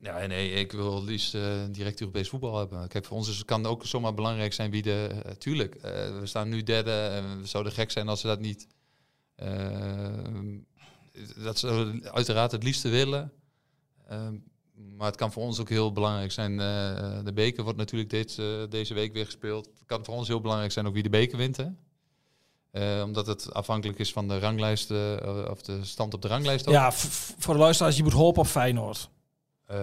[0.01, 2.89] Ja, nee, ik wil liefst eh, direct Europees voetbal hebben.
[2.89, 5.21] Kijk, voor ons is, kan ook zomaar belangrijk zijn wie de...
[5.25, 8.41] eh, tuurlijk, eh, we staan nu derde en we zouden gek zijn als we dat
[8.41, 8.67] niet...
[11.37, 13.33] dat ze uiteraard het liefste willen.
[14.97, 16.57] Maar het kan voor ons ook heel belangrijk zijn.
[17.25, 18.37] de beker wordt natuurlijk dit,
[18.71, 19.67] deze week weer gespeeld.
[19.67, 21.59] Het kan voor ons heel belangrijk zijn ook wie de beker wint.
[23.05, 24.91] Omdat het afhankelijk is van de ranglijst,
[25.51, 26.71] of de stand op de ranglijst.
[26.71, 29.11] Ja, voor de luisteraars, je moet hopen op Feyenoord.
[29.67, 29.77] Eh,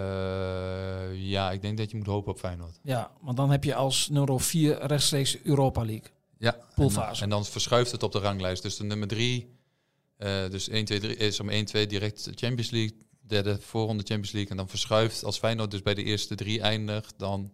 [1.29, 2.79] ja, ik denk dat je moet hopen op Feyenoord.
[2.83, 6.09] Ja, want dan heb je als nummer 4 rechtstreeks Europa League.
[6.37, 7.23] Ja, Poolfase.
[7.23, 8.61] En, dan verschuift het op de ranglijst.
[8.63, 9.55] Dus de nummer 3,
[10.49, 12.97] dus 1, 2, 3 is om 1, 2 direct Champions League.
[13.21, 14.51] Derde voorronde Champions League.
[14.51, 17.51] En dan verschuift als Feyenoord dus bij de eerste drie eindigt, dan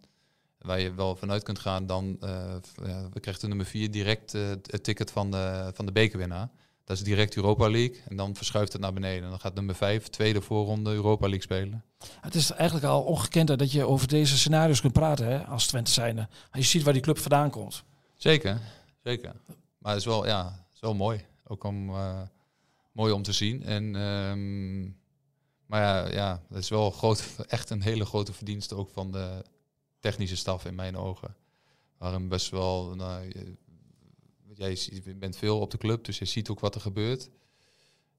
[0.58, 3.90] waar je wel vanuit kunt gaan, dan eh, v- ja, we krijgen de nummer 4
[3.90, 6.50] direct eh, het ticket van de, van de bekerwinnaar.
[6.90, 8.00] Dat is direct Europa League.
[8.08, 9.24] En dan verschuift het naar beneden.
[9.24, 11.84] En dan gaat nummer 5, tweede voorronde Europa League spelen.
[12.20, 15.90] Het is eigenlijk al ongekend dat je over deze scenario's kunt praten hè, als Twente
[15.90, 16.28] zijnde.
[16.50, 17.84] Als je ziet waar die club vandaan komt.
[18.16, 18.60] Zeker,
[19.04, 19.32] zeker.
[19.78, 21.24] Maar het is wel, ja, het is wel mooi.
[21.46, 22.20] Ook om, eh,
[22.92, 23.62] mooi om te zien.
[23.62, 24.80] En, ehm,
[25.66, 29.44] maar ja, ja, het is wel groot, echt een hele grote verdienste ook van de
[29.98, 31.34] technische staf in mijn ogen.
[31.98, 33.32] Waarom best wel, nou,
[34.60, 37.30] jij bent veel op de club, dus je ziet ook wat er gebeurt.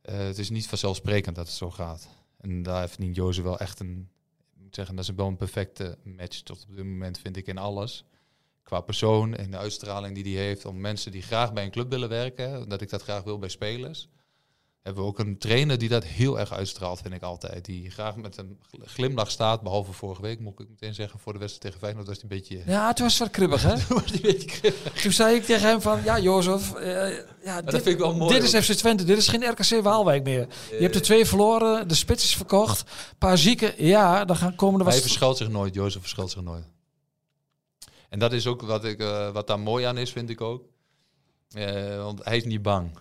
[0.01, 2.07] Eh, het is niet vanzelfsprekend dat het zo gaat.
[2.37, 4.09] En daar verdient Jozef wel echt een,
[4.53, 7.57] moet zeggen, dat is wel een perfecte match tot op dit moment, vind ik, in
[7.57, 8.05] alles
[8.63, 11.89] qua persoon en de uitstraling die hij heeft om mensen die graag bij een club
[11.89, 14.09] willen werken, dat ik dat graag wil bij spelers.
[14.81, 17.65] Hebben we ook een trainer die dat heel erg uitstraalt, vind ik altijd.
[17.65, 21.33] Die graag met een gl- glimlach staat, behalve vorige week, moet ik meteen zeggen, voor
[21.33, 22.71] de wedstrijd tegen Feyenoord was hij een beetje...
[22.71, 23.69] Ja, het was wat kribbig hè.
[23.93, 25.01] was hij een beetje kribbig.
[25.01, 28.15] Toen zei ik tegen hem van, ja Jozef, eh, ja, dit, dat vind ik wel
[28.15, 28.65] mooi dit is.
[28.65, 30.47] FC Twente, dit is geen RKC Waalwijk meer.
[30.69, 34.55] Je hebt er twee verloren, de spits is verkocht, een paar zieken, ja, dan gaan
[34.55, 35.03] komen er Hij wat...
[35.03, 36.65] verschuilt zich nooit, Jozef verschuilt zich nooit.
[38.09, 40.63] En dat is ook wat, ik, eh, wat daar mooi aan is, vind ik ook.
[41.51, 42.91] Eh, want hij is niet bang.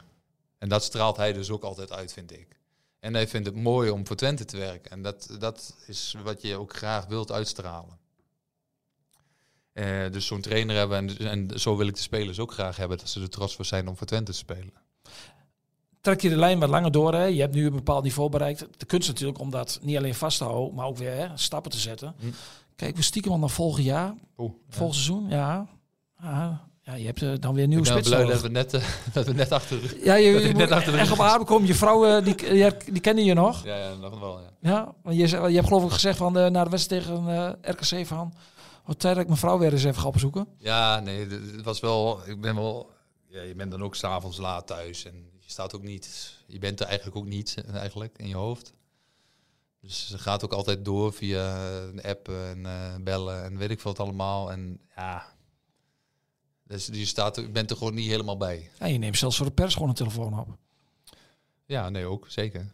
[0.61, 2.59] En dat straalt hij dus ook altijd uit, vind ik.
[2.99, 4.91] En hij vindt het mooi om voor Twente te werken.
[4.91, 7.99] En dat, dat is wat je ook graag wilt uitstralen.
[9.73, 12.99] Eh, dus zo'n trainer hebben, en, en zo wil ik de spelers ook graag hebben,
[12.99, 14.73] dat ze er trots voor zijn om voor Twente te spelen.
[16.01, 17.25] Trek je de lijn wat langer door, hè?
[17.25, 18.67] je hebt nu een bepaald niveau bereikt.
[18.77, 21.71] De kunst natuurlijk om dat niet alleen vast te houden, maar ook weer hè, stappen
[21.71, 22.15] te zetten.
[22.19, 22.27] Hm.
[22.77, 25.69] Kijk, we stiekem al naar volgend jaar, Oeh, volgend seizoen, ja.
[26.23, 28.49] Ja, ja, je hebt eh, dan weer een nieuwe ik ben spits blij dat we
[28.49, 31.65] net, eh, dat we net achter de Ja, je, je net achter echt op adem.
[31.65, 33.65] Je vrouw, eh, die, die, die kennen je nog.
[33.65, 34.51] Ja, ja, nog wel, ja.
[34.61, 38.07] Ja, want je, je hebt geloof ik gezegd van de, na de wedstrijd tegen RKC
[38.07, 38.35] van...
[38.85, 40.47] Wat tijd dat ik mijn vrouw weer eens even ga opzoeken.
[40.59, 42.21] Ja, nee, het was wel.
[42.27, 42.91] Ik ben wel.
[43.29, 46.35] Ja, je bent dan ook s'avonds laat thuis en je staat ook niet.
[46.47, 48.73] Je bent er eigenlijk ook niet eigenlijk in je hoofd.
[49.81, 51.57] Dus ze gaat ook altijd door via
[51.93, 52.67] een app en
[53.05, 54.53] bellen en weet ik veel wat allemaal.
[54.53, 55.25] En ja,
[56.71, 58.71] dus je staat, er- je bent er gewoon niet helemaal bij.
[58.79, 60.49] Ja, je neemt zelfs voor de pers gewoon een telefoon op.
[61.67, 62.73] Ja, nee, ook zeker.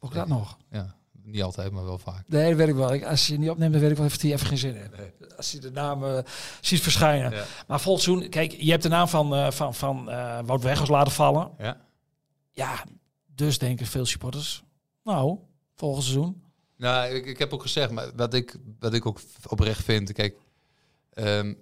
[0.00, 0.58] Ook dat nog.
[0.70, 2.28] Ja, niet altijd, maar wel vaak.
[2.28, 3.04] Nee, dat weet ik wel.
[3.04, 4.90] Als je niet opneemt, dan weet ik wel heeft hij even geen zin in.
[5.36, 6.18] Als je de naam eh,
[6.60, 7.30] ziet verschijnen.
[7.32, 7.44] Ja.
[7.66, 10.90] Maar volgend seizoen, kijk, je hebt de naam van, eh van, van eh, Wout Weghorst
[10.90, 11.50] laten vallen.
[11.58, 11.80] Ja.
[12.50, 12.84] Ja,
[13.34, 14.62] dus denken veel supporters.
[15.04, 15.38] Nou,
[15.74, 16.42] volgend seizoen.
[16.76, 20.36] Nou, ik, ik heb ook gezegd, maar wat ik, wat ik ook oprecht vind, kijk,
[21.12, 21.54] ehm,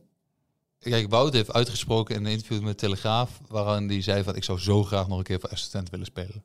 [0.81, 4.59] kijk, Wout heeft uitgesproken in een interview met Telegraaf, waarin hij zei van, ik zou
[4.59, 6.45] zo graag nog een keer voor assistent willen spelen.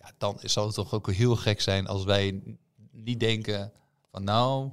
[0.00, 2.42] Ja, dan zou het toch ook heel gek zijn als wij
[2.90, 3.72] niet denken
[4.10, 4.70] van, nou,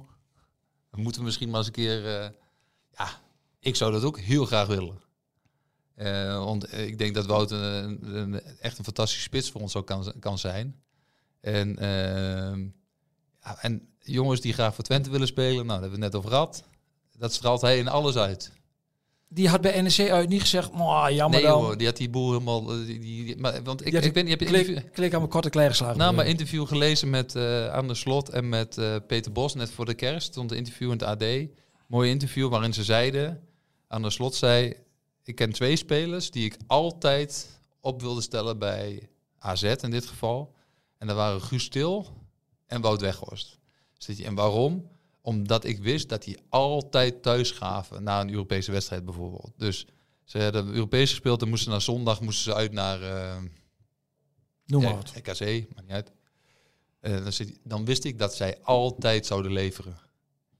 [0.90, 2.28] we moeten misschien maar eens een keer, eh,
[2.96, 3.20] ja,
[3.58, 5.00] ik zou dat ook heel graag willen.
[5.94, 10.12] Eh, want ik denk dat Wout een, echt een fantastische spits voor ons ook kan,
[10.20, 10.82] kan zijn.
[11.40, 12.66] En ehm,
[13.42, 16.64] en jongens die graag voor Twente willen spelen, nou, daar hebben we net over gehad.
[17.16, 18.52] Dat straalt hij in alles uit.
[19.34, 21.62] Die had bij NEC uit niet gezegd, "Mwah, jammer Nee dan.
[21.62, 22.70] hoor, die had die boel helemaal...
[22.72, 25.68] eh, Die, maar, want ik, ik heb je Klik, interview, klik aan mijn korte klei
[25.68, 25.98] geslagen.
[25.98, 29.70] nou, mijn interview gelezen met eh Aan de Slot en met eh, Peter Bos net
[29.70, 30.26] voor de kerst.
[30.26, 31.24] stond een interview in het AD.
[31.86, 33.40] Mooi interview waarin ze zeiden...
[33.88, 34.74] Aan de Slot zei...
[35.24, 39.08] Ik ken twee spelers die ik altijd op wilde stellen bij
[39.38, 40.54] AZ in dit geval.
[40.98, 42.06] En dat waren Guus Til
[42.66, 43.58] en Wout Weghorst.
[43.96, 44.88] Je- En waarom?
[45.22, 49.52] Omdat ik wist dat die altijd thuis gaven na een Europese wedstrijd bijvoorbeeld.
[49.56, 49.86] Dus
[50.24, 53.42] ze hadden Europees gespeeld en moesten na zondag moesten ze uit naar eh,
[54.66, 55.12] Noem maar wat.
[55.16, 55.40] RKC,
[55.74, 56.12] maakt niet uit.
[57.00, 59.96] Eh, dan, zit, dan wist ik dat zij altijd zouden leveren.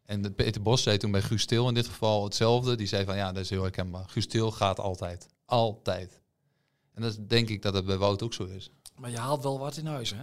[0.05, 2.75] En Peter Bos zei toen bij Guus Til in dit geval hetzelfde.
[2.75, 4.09] Die zei van ja, dat is heel herkenbaar.
[4.09, 5.27] Guus Til gaat altijd.
[5.45, 6.21] Altijd.
[6.95, 8.71] En dat denk ik dat het bij Wout ook zo is.
[8.97, 10.23] Maar je haalt wel wat in huis, hè?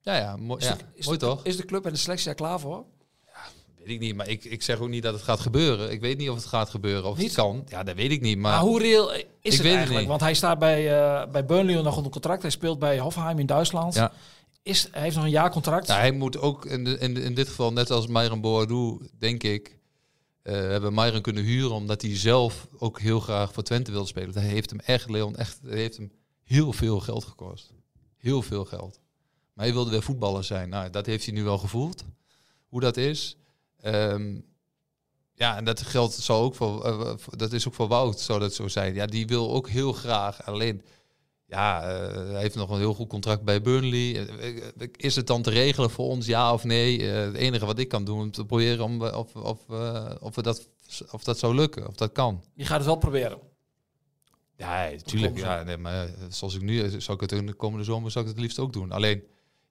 [0.00, 1.44] Ja, ja, mooi, Is, ja, de, is mooi de- toch?
[1.44, 2.84] Is de club en de selectie daar klaar voor?
[3.86, 5.90] Weet ik niet, maar ik, ik zeg ook niet dat het gaat gebeuren.
[5.90, 7.26] Ik weet niet of het gaat gebeuren, of Niet?
[7.26, 7.64] het kan.
[7.68, 8.38] Ja, dat weet ik niet.
[8.38, 9.98] Maar, Maar, hoe reëel is Ik het weet het eigenlijk?
[9.98, 10.08] niet.
[10.08, 12.42] Want hij staat bij, eh bij Burnley nog onder contract.
[12.42, 13.94] Hij speelt bij Hoffenheim in Duitsland.
[13.94, 14.12] Ja.
[14.62, 15.86] Is, hij heeft nog een jaar contract.
[15.86, 19.42] Nou, hij moet ook in, de, in, in dit geval, net als Myron Boadu, denk
[19.42, 19.78] ik,
[20.42, 24.34] eh, hebben Myron kunnen huren omdat hij zelf ook heel graag voor Twente wilde spelen.
[24.34, 26.12] Hij heeft hem echt, Leon, echt, heeft hem
[26.42, 27.72] heel veel geld gekost.
[28.16, 29.00] Heel veel geld.
[29.52, 30.68] Maar hij wilde weer voetballer zijn.
[30.68, 32.04] Nou, dat heeft hij nu wel gevoeld.
[32.68, 33.36] Hoe dat is.
[33.92, 34.40] Ehm,
[35.34, 38.40] ja, en dat geldt zal ook voor, eh, voor- dat is ook voor Wout, zou
[38.40, 38.94] dat zo zijn.
[38.94, 40.44] Ja, die wil ook heel graag.
[40.46, 40.82] Alleen,
[41.46, 44.26] ja, eh, hij heeft nog een heel goed contract bij Burnley.
[44.28, 47.10] Eh, eh, Is het dan te regelen voor ons, ja of nee?
[47.12, 50.34] Eh, het enige wat ik kan doen, om te proberen om, of, of, eh, of,
[50.34, 50.68] we dat,
[51.10, 52.44] of dat zou lukken, of dat kan.
[52.54, 53.38] Je gaat het wel proberen.
[54.56, 55.38] Ja, natuurlijk.
[55.38, 58.10] Ja, nee, maar eh, zoals ik nu, eh, zou ik het in de komende zomer
[58.10, 58.92] zou ik het liefst ook doen.
[58.92, 59.22] Alleen,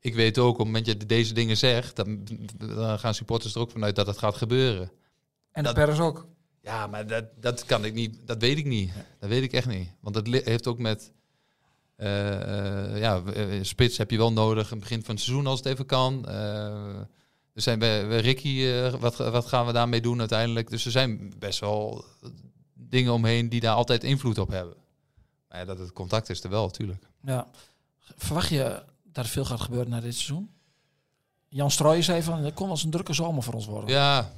[0.06, 2.24] ik weet ook, op het moment dat je deze dingen zegt, dan,
[2.58, 4.92] dan gaan supporters er ook vanuit dat het gaat gebeuren.
[5.52, 6.28] En de Dat- pers ook.
[6.62, 8.28] Ja, maar dat, dat kan ik niet.
[8.28, 8.92] Dat weet ik niet.
[9.20, 9.90] Dat weet ik echt niet.
[10.00, 11.12] Want dat heeft ook met.
[11.96, 14.64] eh, eh, ja, eh, spits heb je wel nodig.
[14.66, 16.28] in het begin van het seizoen als het even kan.
[16.28, 16.96] Eh,
[17.54, 20.70] er zijn bij, bij Ricky, wat, wat gaan we daarmee doen uiteindelijk?
[20.70, 22.06] Dus er zijn best wel
[22.74, 24.76] dingen omheen die daar altijd invloed op hebben.
[25.50, 27.04] Maar ja, dat het contact is er wel, natuurlijk.
[27.22, 27.48] Ja.
[28.18, 28.84] Verwacht je
[29.16, 30.50] dat veel gaat gebeuren na dit seizoen?
[31.48, 33.90] Jan Strooijen zei van, dat kon wel eens een drukke zomer voor ons worden.
[33.90, 34.32] Ja,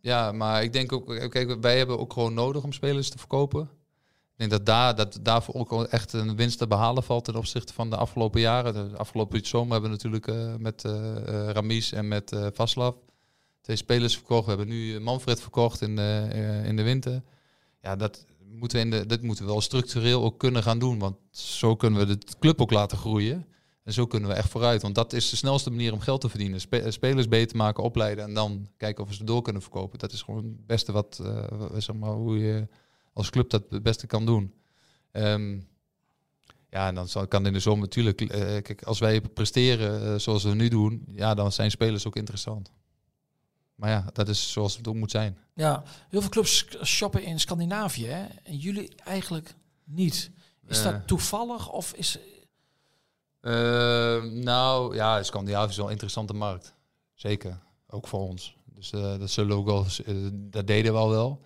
[0.00, 3.62] ja, maar ik denk ook, kijk, wij hebben ook gewoon nodig om spelers te verkopen.
[3.62, 7.72] Ik denk dat, daar, dat daarvoor ook echt een winst te behalen valt ten opzichte
[7.72, 8.74] van de afgelopen jaren.
[8.74, 12.96] De afgelopen zomer hebben we natuurlijk eh, met eh, Ramis en met eh Vaslav
[13.60, 14.44] twee spelers verkocht.
[14.44, 16.28] We hebben nu Manfred verkocht in de,
[16.64, 17.22] in de winter.
[17.82, 20.98] Ja, dat moeten, we in de, dat moeten we wel structureel ook kunnen gaan doen.
[20.98, 23.46] Want zo kunnen we de club ook laten groeien.
[23.88, 24.82] En zo kunnen we echt vooruit.
[24.82, 26.60] Want dat is de snelste manier om geld te verdienen.
[26.60, 29.98] Spe- spelers beter maken, opleiden en dan kijken of we ze door kunnen verkopen.
[29.98, 31.44] Dat is gewoon het beste wat, eh,
[31.76, 32.68] zeg maar, hoe je
[33.12, 34.54] als club dat het beste kan doen.
[35.10, 35.60] Ehm,
[36.70, 40.18] ja, en dan zal, kan in de zomer natuurlijk, eh, kijk, als wij presteren eh,
[40.18, 42.72] zoals we nu doen, ja, dan zijn spelers ook interessant.
[43.74, 45.38] Maar ja, dat is zoals het ook moet zijn.
[45.54, 48.06] Ja, heel veel clubs shoppen in Scandinavië.
[48.06, 48.26] Hè?
[48.42, 50.30] En jullie eigenlijk niet.
[50.66, 50.84] Is Eh.
[50.84, 52.18] dat toevallig of is...
[53.48, 56.74] Eh, nou ja, Scandinavië is wel een interessante markt.
[57.14, 57.58] Zeker.
[57.86, 58.56] Ook voor ons.
[58.64, 61.40] Dus eh, dat zullen we ook wel, eh, dat deden we al wel.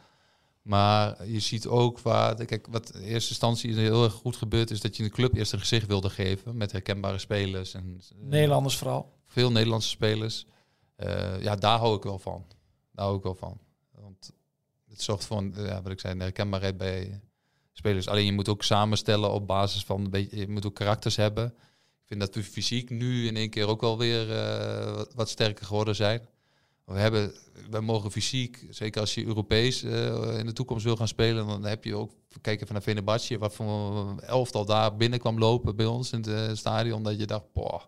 [0.62, 4.80] Maar je ziet ook waar, kijk, wat in eerste instantie heel erg goed gebeurt, is
[4.80, 8.76] dat je een club eerst een gezicht wilde geven met herkenbare spelers en eh, Nederlanders
[8.76, 9.12] vooral.
[9.26, 10.46] veel Nederlandse spelers.
[11.40, 12.44] Ja, daar hou ik wel van.
[12.92, 13.59] Daar hou ik wel van.
[13.90, 14.32] Want
[14.88, 17.20] het zorgt voor, een, ja, wat ik zei, een herkenbaarheid bij
[17.72, 18.09] spelers.
[18.09, 21.55] Alleen je moet ook samenstellen op basis van, een beetje, je moet ook karakters hebben.
[22.12, 25.94] Vind dat we fysiek nu in één keer ook wel weer eh, wat, sterker geworden
[25.94, 26.26] zijn.
[26.84, 27.34] We hebben,
[27.70, 31.64] wij mogen fysiek, zeker als je Europees eh, in de toekomst wil gaan spelen, dan
[31.64, 35.86] heb je ook, kijk even naar Fenerbahce, wat voor elftal daar binnen kwam lopen bij
[35.86, 37.82] ons in het eh, stadion, dat je dacht, boah,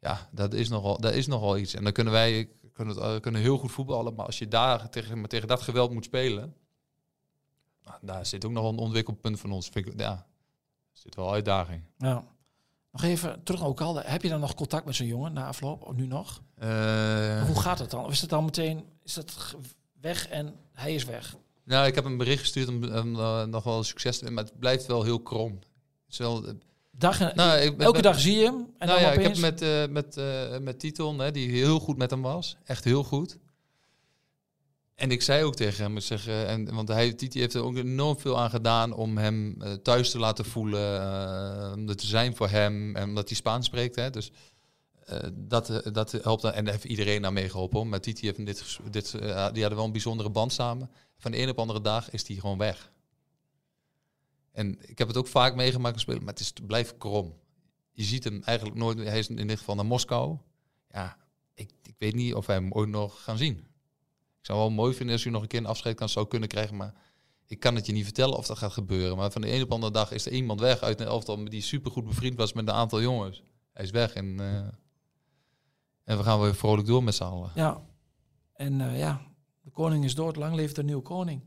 [0.00, 1.74] ja, dat is nogal, dat is nogal iets.
[1.74, 5.20] En dan kunnen wij kunnen, het, kunnen heel goed voetballen, maar als je daar tegen,
[5.20, 6.54] maar tegen dat geweld moet spelen,
[7.82, 9.68] nou, daar zit ook nog een ontwikkelpunt van ons.
[9.68, 10.26] Vind ik, ja,
[10.92, 11.82] zit wel uitdaging.
[11.98, 12.32] Ja.
[12.94, 14.02] Nog even terug naar Okalde.
[14.06, 15.82] Heb je dan nog contact met zo'n jongen na afloop?
[15.82, 16.42] Of nu nog?
[16.58, 18.04] Eh, Hoe gaat het dan?
[18.04, 19.54] Of is het dan meteen is dat
[20.00, 21.36] weg en hij is weg?
[21.64, 24.58] Nou, ik heb een bericht gestuurd om, om eh, nog wel succes te maar het
[24.58, 25.50] blijft wel heel krom.
[25.52, 25.62] Het
[26.08, 26.52] is wel, eh,
[26.90, 28.54] Dag en, nou, ik elke ben- dag zie je hem.
[28.78, 30.18] En nou dan ja, ik heb met, met,
[30.62, 32.56] met Titon, hè, die heel goed met hem was.
[32.64, 33.38] Echt heel goed.
[35.04, 37.76] En ik zei ook tegen hem, zeg, eh, en, want hij, Titi heeft er ook
[37.76, 41.00] enorm veel aan gedaan om hem eh, thuis te laten voelen.
[41.00, 42.96] eh, om er te zijn voor hem.
[42.96, 43.96] En omdat hij Spaans spreekt.
[43.96, 44.32] Hè, dus
[45.32, 46.44] dat, dat helpt.
[46.44, 47.78] En daar heeft iedereen naar meegeholpen.
[47.78, 47.86] hoor.
[47.86, 50.90] Maar Titi heeft dit, dit, die hadden wel een bijzondere band samen.
[51.16, 52.92] Van de een op de andere dag is hij gewoon weg.
[54.52, 57.34] En ik heb het ook vaak meegemaakt spelen, maar het, is, blijft krom.
[57.92, 58.98] Je ziet hem eigenlijk nooit.
[58.98, 60.36] Hij is in dit geval naar Moskou.
[60.90, 61.16] Ja,
[61.54, 63.66] ik, ik weet niet of wij hem ooit nog gaan zien.
[64.44, 66.48] Ik zou wel mooi vinden als u nog een keer een afscheid kan zou kunnen
[66.48, 66.94] krijgen, maar
[67.46, 69.16] ik kan het je niet vertellen of dat gaat gebeuren.
[69.16, 71.44] Maar van de ene op de andere dag is er iemand weg uit een elftal
[71.44, 73.42] die supergoed bevriend was met een aantal jongens.
[73.72, 74.56] Hij is weg en, eh,
[76.04, 77.50] en we gaan weer vrolijk door met z'n allen.
[77.54, 77.82] Ja.
[78.54, 79.20] En eh, ja,
[79.60, 80.36] de koning is dood.
[80.36, 81.42] Lang leeft de nieuwe koning.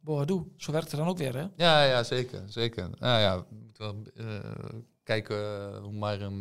[0.00, 0.52] Boadu.
[0.56, 1.46] Zo werkt het dan ook weer, hè?
[1.56, 2.42] Ja, ja, zeker.
[2.46, 2.90] zeker.
[2.98, 6.38] Nou ja, we moeten wel eh, kijken hoe maar een...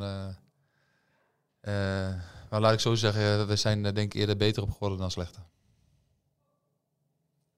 [2.50, 5.46] maar laat ik zo zeggen, we zijn denk ik eerder beter op geworden dan slechter.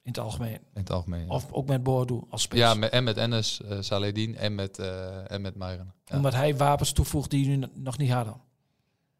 [0.09, 0.53] In het algemeen.
[0.73, 1.25] In het algemeen.
[1.25, 1.27] ja.
[1.27, 2.61] Of ook met Boadu als spits.
[2.61, 5.93] ja, met, en met Ennis, eh Saledin en met, eh en met Meiren.
[6.05, 6.15] Ja.
[6.15, 8.41] Omdat hij wapens toevoegt die jullie nog niet hadden.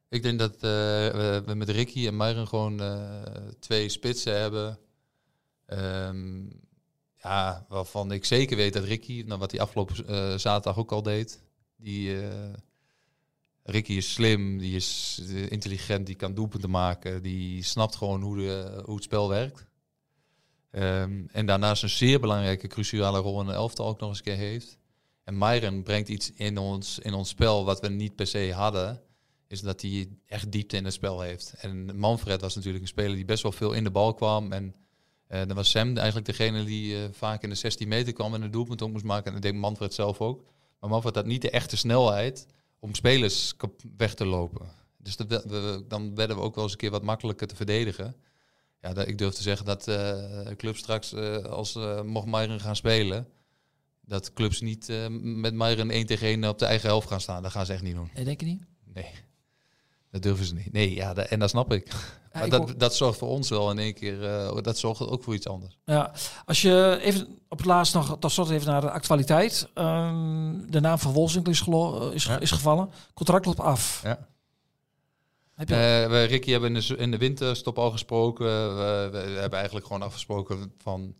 [0.09, 2.81] Ik denk dat eh, we, met Ricky en Meiren gewoon
[3.59, 4.79] twee spitsen hebben.
[5.65, 6.45] Ehm,
[7.17, 9.95] ja, waarvan ik zeker weet dat Ricky, nou, wat hij afgelopen
[10.39, 11.41] zaterdag ook al deed.
[11.77, 12.17] Die,
[13.63, 15.19] Ricky is slim, die is
[15.49, 17.21] intelligent, die kan doelpunten maken.
[17.21, 19.68] Die snapt gewoon hoe, de, hoe het spel werkt.
[20.71, 24.23] Ehm, en daarnaast een zeer belangrijke, cruciale rol in de elftal ook nog eens een
[24.23, 24.77] keer heeft.
[25.23, 29.01] En Myron brengt iets in ons, in ons spel wat we niet per se hadden.
[29.47, 31.53] Is dat hij echt diepte in het spel heeft.
[31.57, 34.51] En Manfred was natuurlijk een speler die best wel veel in de bal kwam.
[34.51, 34.75] En
[35.27, 38.41] eh, dan was Sam eigenlijk degene die eh, vaak in de 16 meter kwam en
[38.41, 39.25] een doelpunt ook moest maken.
[39.25, 40.43] En dat deed Manfred zelf ook.
[40.79, 42.47] Maar Manfred had niet de echte snelheid
[42.79, 43.53] om spelers
[43.97, 44.67] weg te lopen.
[44.97, 45.15] Dus
[45.87, 48.15] dan werden we ook wel eens een keer wat makkelijker te verdedigen.
[48.81, 52.59] Ja, dat, ik durf te zeggen dat eh club straks, eh, als eh, mocht Myron
[52.59, 53.27] gaan spelen,
[54.01, 57.43] dat clubs niet met Myron 1 tegen 1 op de eigen helft gaan staan.
[57.43, 58.09] Dat gaan ze echt niet doen.
[58.15, 58.63] Nee, denk je niet?
[58.93, 59.05] Nee,
[60.11, 60.71] dat durven ze niet.
[60.71, 61.87] Nee, ja, dat- en dat snap ik.
[62.33, 64.19] maar ik dat, dat zorgt voor ons wel in één keer,
[64.61, 65.77] dat zorgt ook voor iets anders.
[65.85, 66.11] Ja,
[66.45, 69.67] als je even op het laatst nog tot slot even naar de actualiteit.
[69.73, 72.39] Ehm, de naam van Wolfswinkel is, gelo- is, Ja.
[72.39, 72.89] is gevallen.
[73.13, 74.01] Contract loopt af.
[74.03, 74.27] Ja.
[75.59, 78.45] Heb je, Eh, we, Ricky hebben in de, in de winterstop al gesproken.
[78.77, 81.15] We, we hebben eigenlijk gewoon afgesproken van...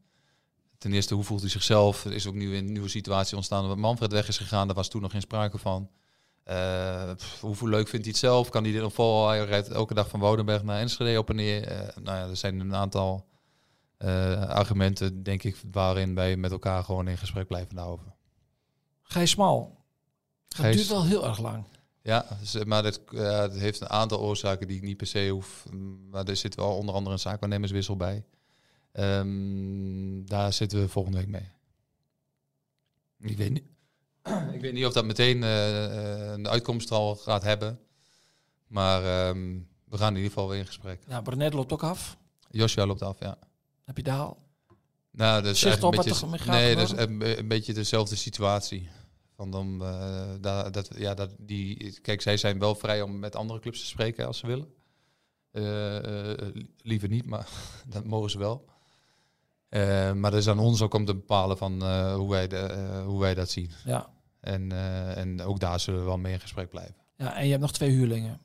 [0.78, 2.06] Ten eerste, hoe voelt hij zichzelf?
[2.06, 3.68] Er is ook nu een nieuwe situatie ontstaan.
[3.68, 5.90] Dat Manfred weg is gegaan, daar was toen nog geen sprake van.
[6.44, 8.50] Eh, pff, hoeveel leuk vindt hij het zelf?
[8.50, 9.28] Kan hij dit nog vol?
[9.28, 11.64] Hij rijdt elke dag van Woudenberg naar Enschede op en neer.
[11.68, 13.28] Eh, nou ja, er zijn een aantal
[14.48, 18.06] argumenten, denk ik, waarin wij met elkaar gewoon in gesprek blijven daarover.
[19.04, 19.78] Gijs Smal.
[20.48, 21.64] Dat Gijs- duurt wel heel erg lang.
[22.10, 25.30] Ja, dus, maar dat, ja, het heeft een aantal oorzaken die ik niet per se
[25.30, 25.66] hoef.
[25.72, 28.26] mm, Maar er zit wel onder andere een zaakwaarnemerswissel bij.
[28.92, 31.50] Ehm, daar zitten we volgende week mee.
[33.20, 33.64] Ik weet niet,
[34.56, 37.80] ik weet niet of dat meteen eh, eh, een uitkomst al gaat hebben.
[38.68, 41.04] Maar ehm, we gaan in ieder geval weer in gesprek.
[41.08, 42.18] Ja, Brenet loopt ook af.
[42.50, 43.38] Joshua loopt af, ja.
[43.84, 44.38] Heb je daar al?
[45.12, 46.98] Nou, dat is Zicht op een beetje, nee, dat is
[47.38, 48.90] een beetje dezelfde situatie.
[49.40, 53.36] Van dan, eh, daar- dat, ja, dat, die, kijk, zij zijn wel vrij om met
[53.36, 54.74] andere clubs te spreken als ze willen.
[55.52, 57.48] Eh, eh, liever niet, maar
[57.96, 58.66] dat mogen ze wel.
[60.16, 61.74] Maar dat is aan ons ook om te bepalen van
[62.14, 63.72] hoe, wij de, hoe wij dat zien.
[63.86, 64.10] Ja.
[64.40, 64.72] En,
[65.16, 66.96] en ook daar zullen we wel mee in gesprek blijven.
[67.18, 67.36] ja.
[67.36, 68.42] En je hebt nog twee huurlingen.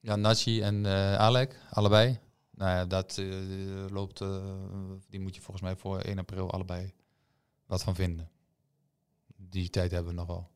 [0.00, 0.86] Ja, Nachi en
[1.18, 2.18] Alek, allebei.
[2.50, 3.22] Nou ja, dat
[3.90, 4.22] loopt,
[5.08, 6.92] die moet je volgens mij voor 1 april allebei
[7.66, 8.30] wat van vinden.
[9.50, 10.48] Die tijd hebben we nog wel.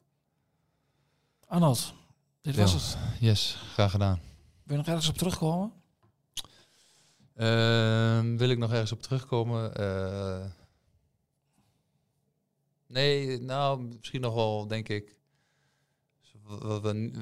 [1.46, 1.94] Arnold,
[2.42, 2.78] dit was Ja.
[2.78, 3.20] het.
[3.20, 4.20] Yes, graag gedaan.
[4.62, 5.72] Wil je nog ergens op terugkomen?
[7.34, 9.74] Ehm, wil ik nog ergens op terugkomen?
[9.74, 10.44] Eh,
[12.86, 15.16] nee, nou, misschien nog wel, denk ik.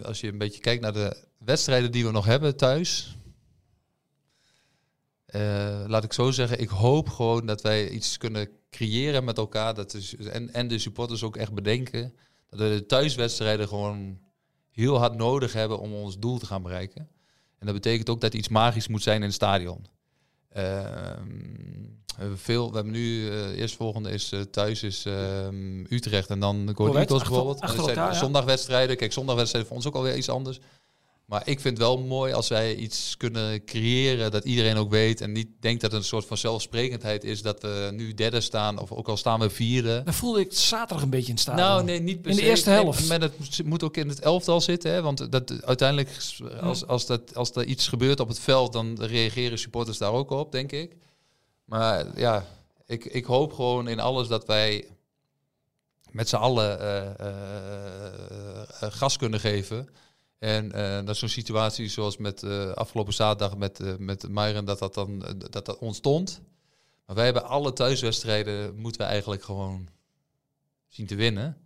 [0.03, 3.17] Als je een beetje kijkt naar de wedstrijden die we nog hebben thuis.
[5.33, 9.75] Eh, laat ik zo zeggen, ik hoop gewoon dat wij iets kunnen creëren met elkaar.
[9.75, 12.15] Dat is, en, en de supporters ook echt bedenken.
[12.51, 14.19] Dat we de thuiswedstrijden gewoon
[14.71, 17.09] heel hard nodig hebben om ons doel te gaan bereiken.
[17.59, 19.87] En dat betekent ook dat iets magisch moet zijn in het stadion.
[20.49, 21.27] Ehm,
[22.07, 26.41] we hebben veel, we hebben nu, eh eerstvolgende is eh, thuis is ehm, Utrecht en
[26.41, 27.61] dan Go Correct, Eagles achter- bijvoorbeeld.
[27.61, 28.21] achter En dat zijn elkaar, ja.
[28.21, 28.97] Zondagwedstrijden.
[28.97, 30.61] Kijk, zondagwedstrijden voor ons ook alweer iets anders.
[31.33, 35.21] Maar ik vind het wel mooi als wij iets kunnen creëren dat iedereen ook weet.
[35.21, 38.79] En niet denkt dat het een soort van zelfsprekendheid is dat we nu derde staan.
[38.79, 40.03] Of ook al staan we vierde.
[40.05, 41.67] Dan voelde ik zaterdag een beetje in het stadion.
[41.67, 42.49] Nou, nee, niet per In de se.
[42.49, 43.09] eerste Nee, helft.
[43.09, 43.33] maar dat
[43.65, 44.93] moet ook in het elftal zitten.
[44.93, 45.03] Hè?
[45.03, 46.17] Want dat, uiteindelijk,
[46.61, 50.31] als, als, dat, als er iets gebeurt op het veld, dan reageren supporters daar ook
[50.31, 50.97] op, denk ik.
[51.65, 52.47] Maar ja,
[52.87, 54.85] ik, ik hoop gewoon in alles dat wij
[56.11, 58.07] met z'n allen eh, eh,
[58.81, 59.89] eh, gas kunnen geven.
[60.43, 64.79] En eh, dat zo'n situatie zoals met eh, afgelopen zaterdag met, eh met Myron, dat
[64.79, 65.19] dat dan
[65.51, 66.41] dat dat ontstond.
[67.07, 69.89] Maar wij hebben alle thuiswedstrijden, moeten we eigenlijk gewoon
[70.89, 71.57] zien te winnen.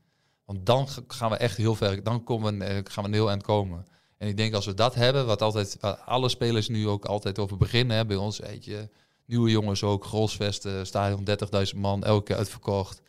[0.44, 3.86] Want dan gaan we echt heel ver, dan komen gaan we een heel eind komen.
[4.18, 7.56] En ik denk als we dat hebben, wat altijd, alle spelers nu ook altijd over
[7.56, 8.88] beginnen, hè, bij ons, weet je,
[9.26, 11.28] Nieuwe jongens ook, Grolsvesten, stadion
[11.74, 13.02] 30.000 man, elke keer uitverkocht.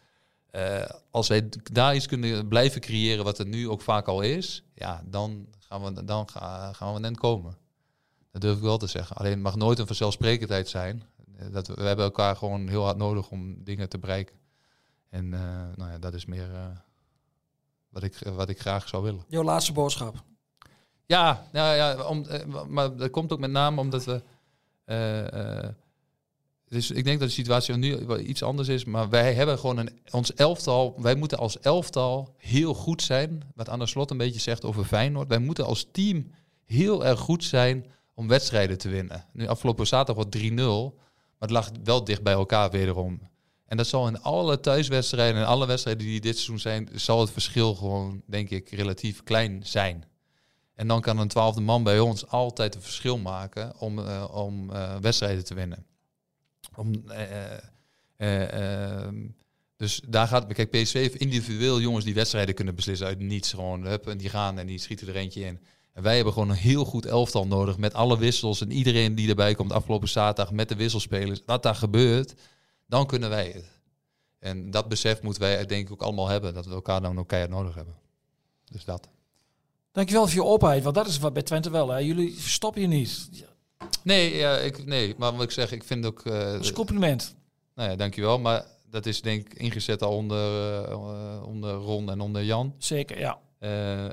[1.12, 5.04] Als wij daar iets kunnen blijven creëren wat er nu ook vaak al is, ja,
[5.06, 7.58] dan gaan we, dan ga- gaan we net komen.
[8.32, 9.16] Dat durf ik wel te zeggen.
[9.16, 11.04] Alleen het mag nooit een vanzelfsprekendheid zijn.
[11.38, 14.36] Eh, Dat we, we hebben elkaar gewoon heel hard nodig om dingen te bereiken.
[15.10, 15.40] En eh,
[15.76, 16.66] nou ja, dat is meer eh,
[17.90, 19.24] wat, ik, wat ik graag zou willen.
[19.28, 20.24] Jouw laatste boodschap.
[21.06, 22.26] Ja, nou ja, om,
[22.68, 24.22] maar dat komt ook met name omdat we.
[26.70, 30.00] Dus ik denk dat de situatie nu iets anders is, maar wij hebben gewoon een,
[30.12, 30.96] ons elftal.
[31.02, 33.44] Wij moeten als elftal heel goed zijn.
[33.56, 35.28] Wat Anne Slot een beetje zegt over Feyenoord.
[35.28, 36.32] Wij moeten als team
[36.66, 39.26] heel erg goed zijn om wedstrijden te winnen.
[39.34, 43.20] Nu afgelopen zaterdag was 3-0, maar het lag wel dicht bij elkaar wederom.
[43.66, 47.32] En dat zal in alle thuiswedstrijden en alle wedstrijden die dit seizoen zijn, zal het
[47.32, 50.06] verschil gewoon, denk ik, relatief klein zijn.
[50.74, 54.72] En dan kan een twaalfde man bij ons altijd een verschil maken om, eh, om
[54.72, 55.86] eh, wedstrijden te winnen.
[56.78, 57.54] Om, eh,
[58.18, 59.28] eh, ehm,
[59.78, 63.54] dus daar gaat, kijk, PSV heeft individueel jongens die wedstrijden kunnen beslissen uit niets.
[63.54, 65.60] Gewoon, hup, en die gaan en die schieten er eentje in.
[65.94, 69.30] En wij hebben gewoon een heel goed elftal nodig met alle wissels en iedereen die
[69.30, 71.46] erbij komt afgelopen zaterdag met de wisselspelers.
[71.46, 72.34] Dat daar gebeurt,
[72.86, 73.80] dan kunnen wij het.
[74.40, 77.28] En dat besef moeten wij denk ik ook allemaal hebben, dat we elkaar dan ook
[77.28, 77.96] keihard nodig hebben.
[78.72, 79.08] Dus dat.
[79.92, 81.90] Dankjewel voor je openheid, want dat is wat bij Twente wel.
[81.90, 81.98] Hè.
[81.98, 83.30] Jullie stoppen je niet.
[84.04, 86.22] Nee, ja, ik, nee, maar wat ik zeg, ik vind ook...
[86.26, 87.36] eh, Dat is een compliment.
[87.76, 88.40] nou ja, dankjewel.
[88.40, 90.38] Maar dat is denk ik ingezet al onder,
[90.84, 92.74] eh, eh, onder Ron en onder Jan.
[92.78, 93.40] Zeker, ja.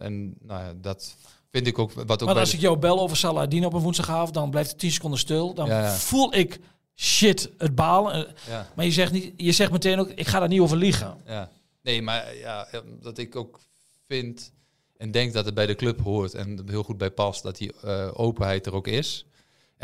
[0.01, 1.17] En nou ja, dat
[1.51, 1.93] vind ik ook...
[1.93, 4.71] Wat ook Maar als de- ik jou bel over Saladin op een woensdagavond, dan blijft
[4.71, 5.55] het 10 seconden stil.
[5.55, 5.91] Dan Ja, ja.
[5.93, 6.61] voel ik
[6.97, 8.35] shit, het balen.
[8.49, 11.17] Ja, Maar je zegt, niet, je zegt meteen ook, ik ga daar niet over liegen.
[11.27, 11.51] ja.
[11.83, 12.69] Nee, maar ja,
[13.01, 13.61] dat ik ook
[14.09, 14.53] vind
[14.97, 17.57] en denk dat het bij de club hoort en er heel goed bij past dat
[17.57, 17.83] die
[18.15, 19.27] openheid er ook is.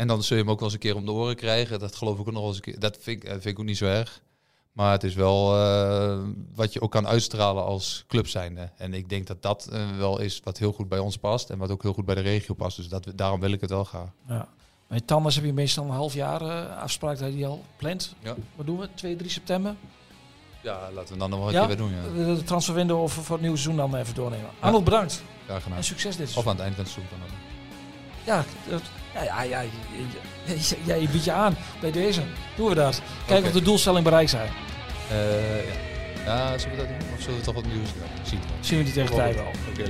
[0.01, 1.79] En dan zul je hem ook wel eens een keer om de oren krijgen.
[1.79, 2.79] Dat geloof ik ook nog wel eens een keer.
[2.79, 4.21] Dat vind ik, eh, vind ik ook niet zo erg.
[4.71, 6.19] Maar het is wel eh,
[6.55, 8.69] wat je ook kan uitstralen als club zijnde.
[8.77, 11.49] En ik denk dat dat eh, wel is wat heel goed bij ons past.
[11.49, 12.77] En wat ook heel goed bij de regio past.
[12.77, 14.13] Dus dat, daarom wil ik het wel gaan.
[14.27, 14.47] Ja.
[14.87, 18.15] Met Tandas heb je meestal een half jaar afspraak dat hij die al plant.
[18.19, 18.35] Ja.
[18.55, 18.89] Wat doen we?
[18.93, 19.75] 2, 3 september?
[20.63, 21.59] Ja, laten we dan nog wel een Ja?
[21.59, 21.77] keer weer
[22.13, 22.25] doen.
[22.25, 22.35] Ja.
[22.35, 24.49] De transferwindow voor, voor het nieuwe seizoen dan even doornemen.
[24.59, 25.23] Arnold, bedankt.
[25.45, 25.77] Graag gedaan.
[25.77, 27.27] En succes dit Of aan het eind van het seizoen dan.
[27.29, 27.35] ook.
[28.25, 28.81] Ja, dat-
[29.13, 29.61] ja, ja, ja,
[30.85, 32.21] ja, je biedt je aan bij deze.
[32.55, 33.01] Doen we dat.
[33.17, 33.47] Kijken Oké.
[33.47, 34.49] of de doelstelling bereikt zijn.
[35.09, 35.65] Eh,
[36.25, 36.51] ja.
[36.51, 37.09] ja, zullen we dat doen?
[37.15, 38.03] Of zullen we toch wat nieuws doen?
[38.23, 38.45] Zien we.
[38.59, 39.51] Zien we die tegen tijd wel.
[39.69, 39.89] Oké,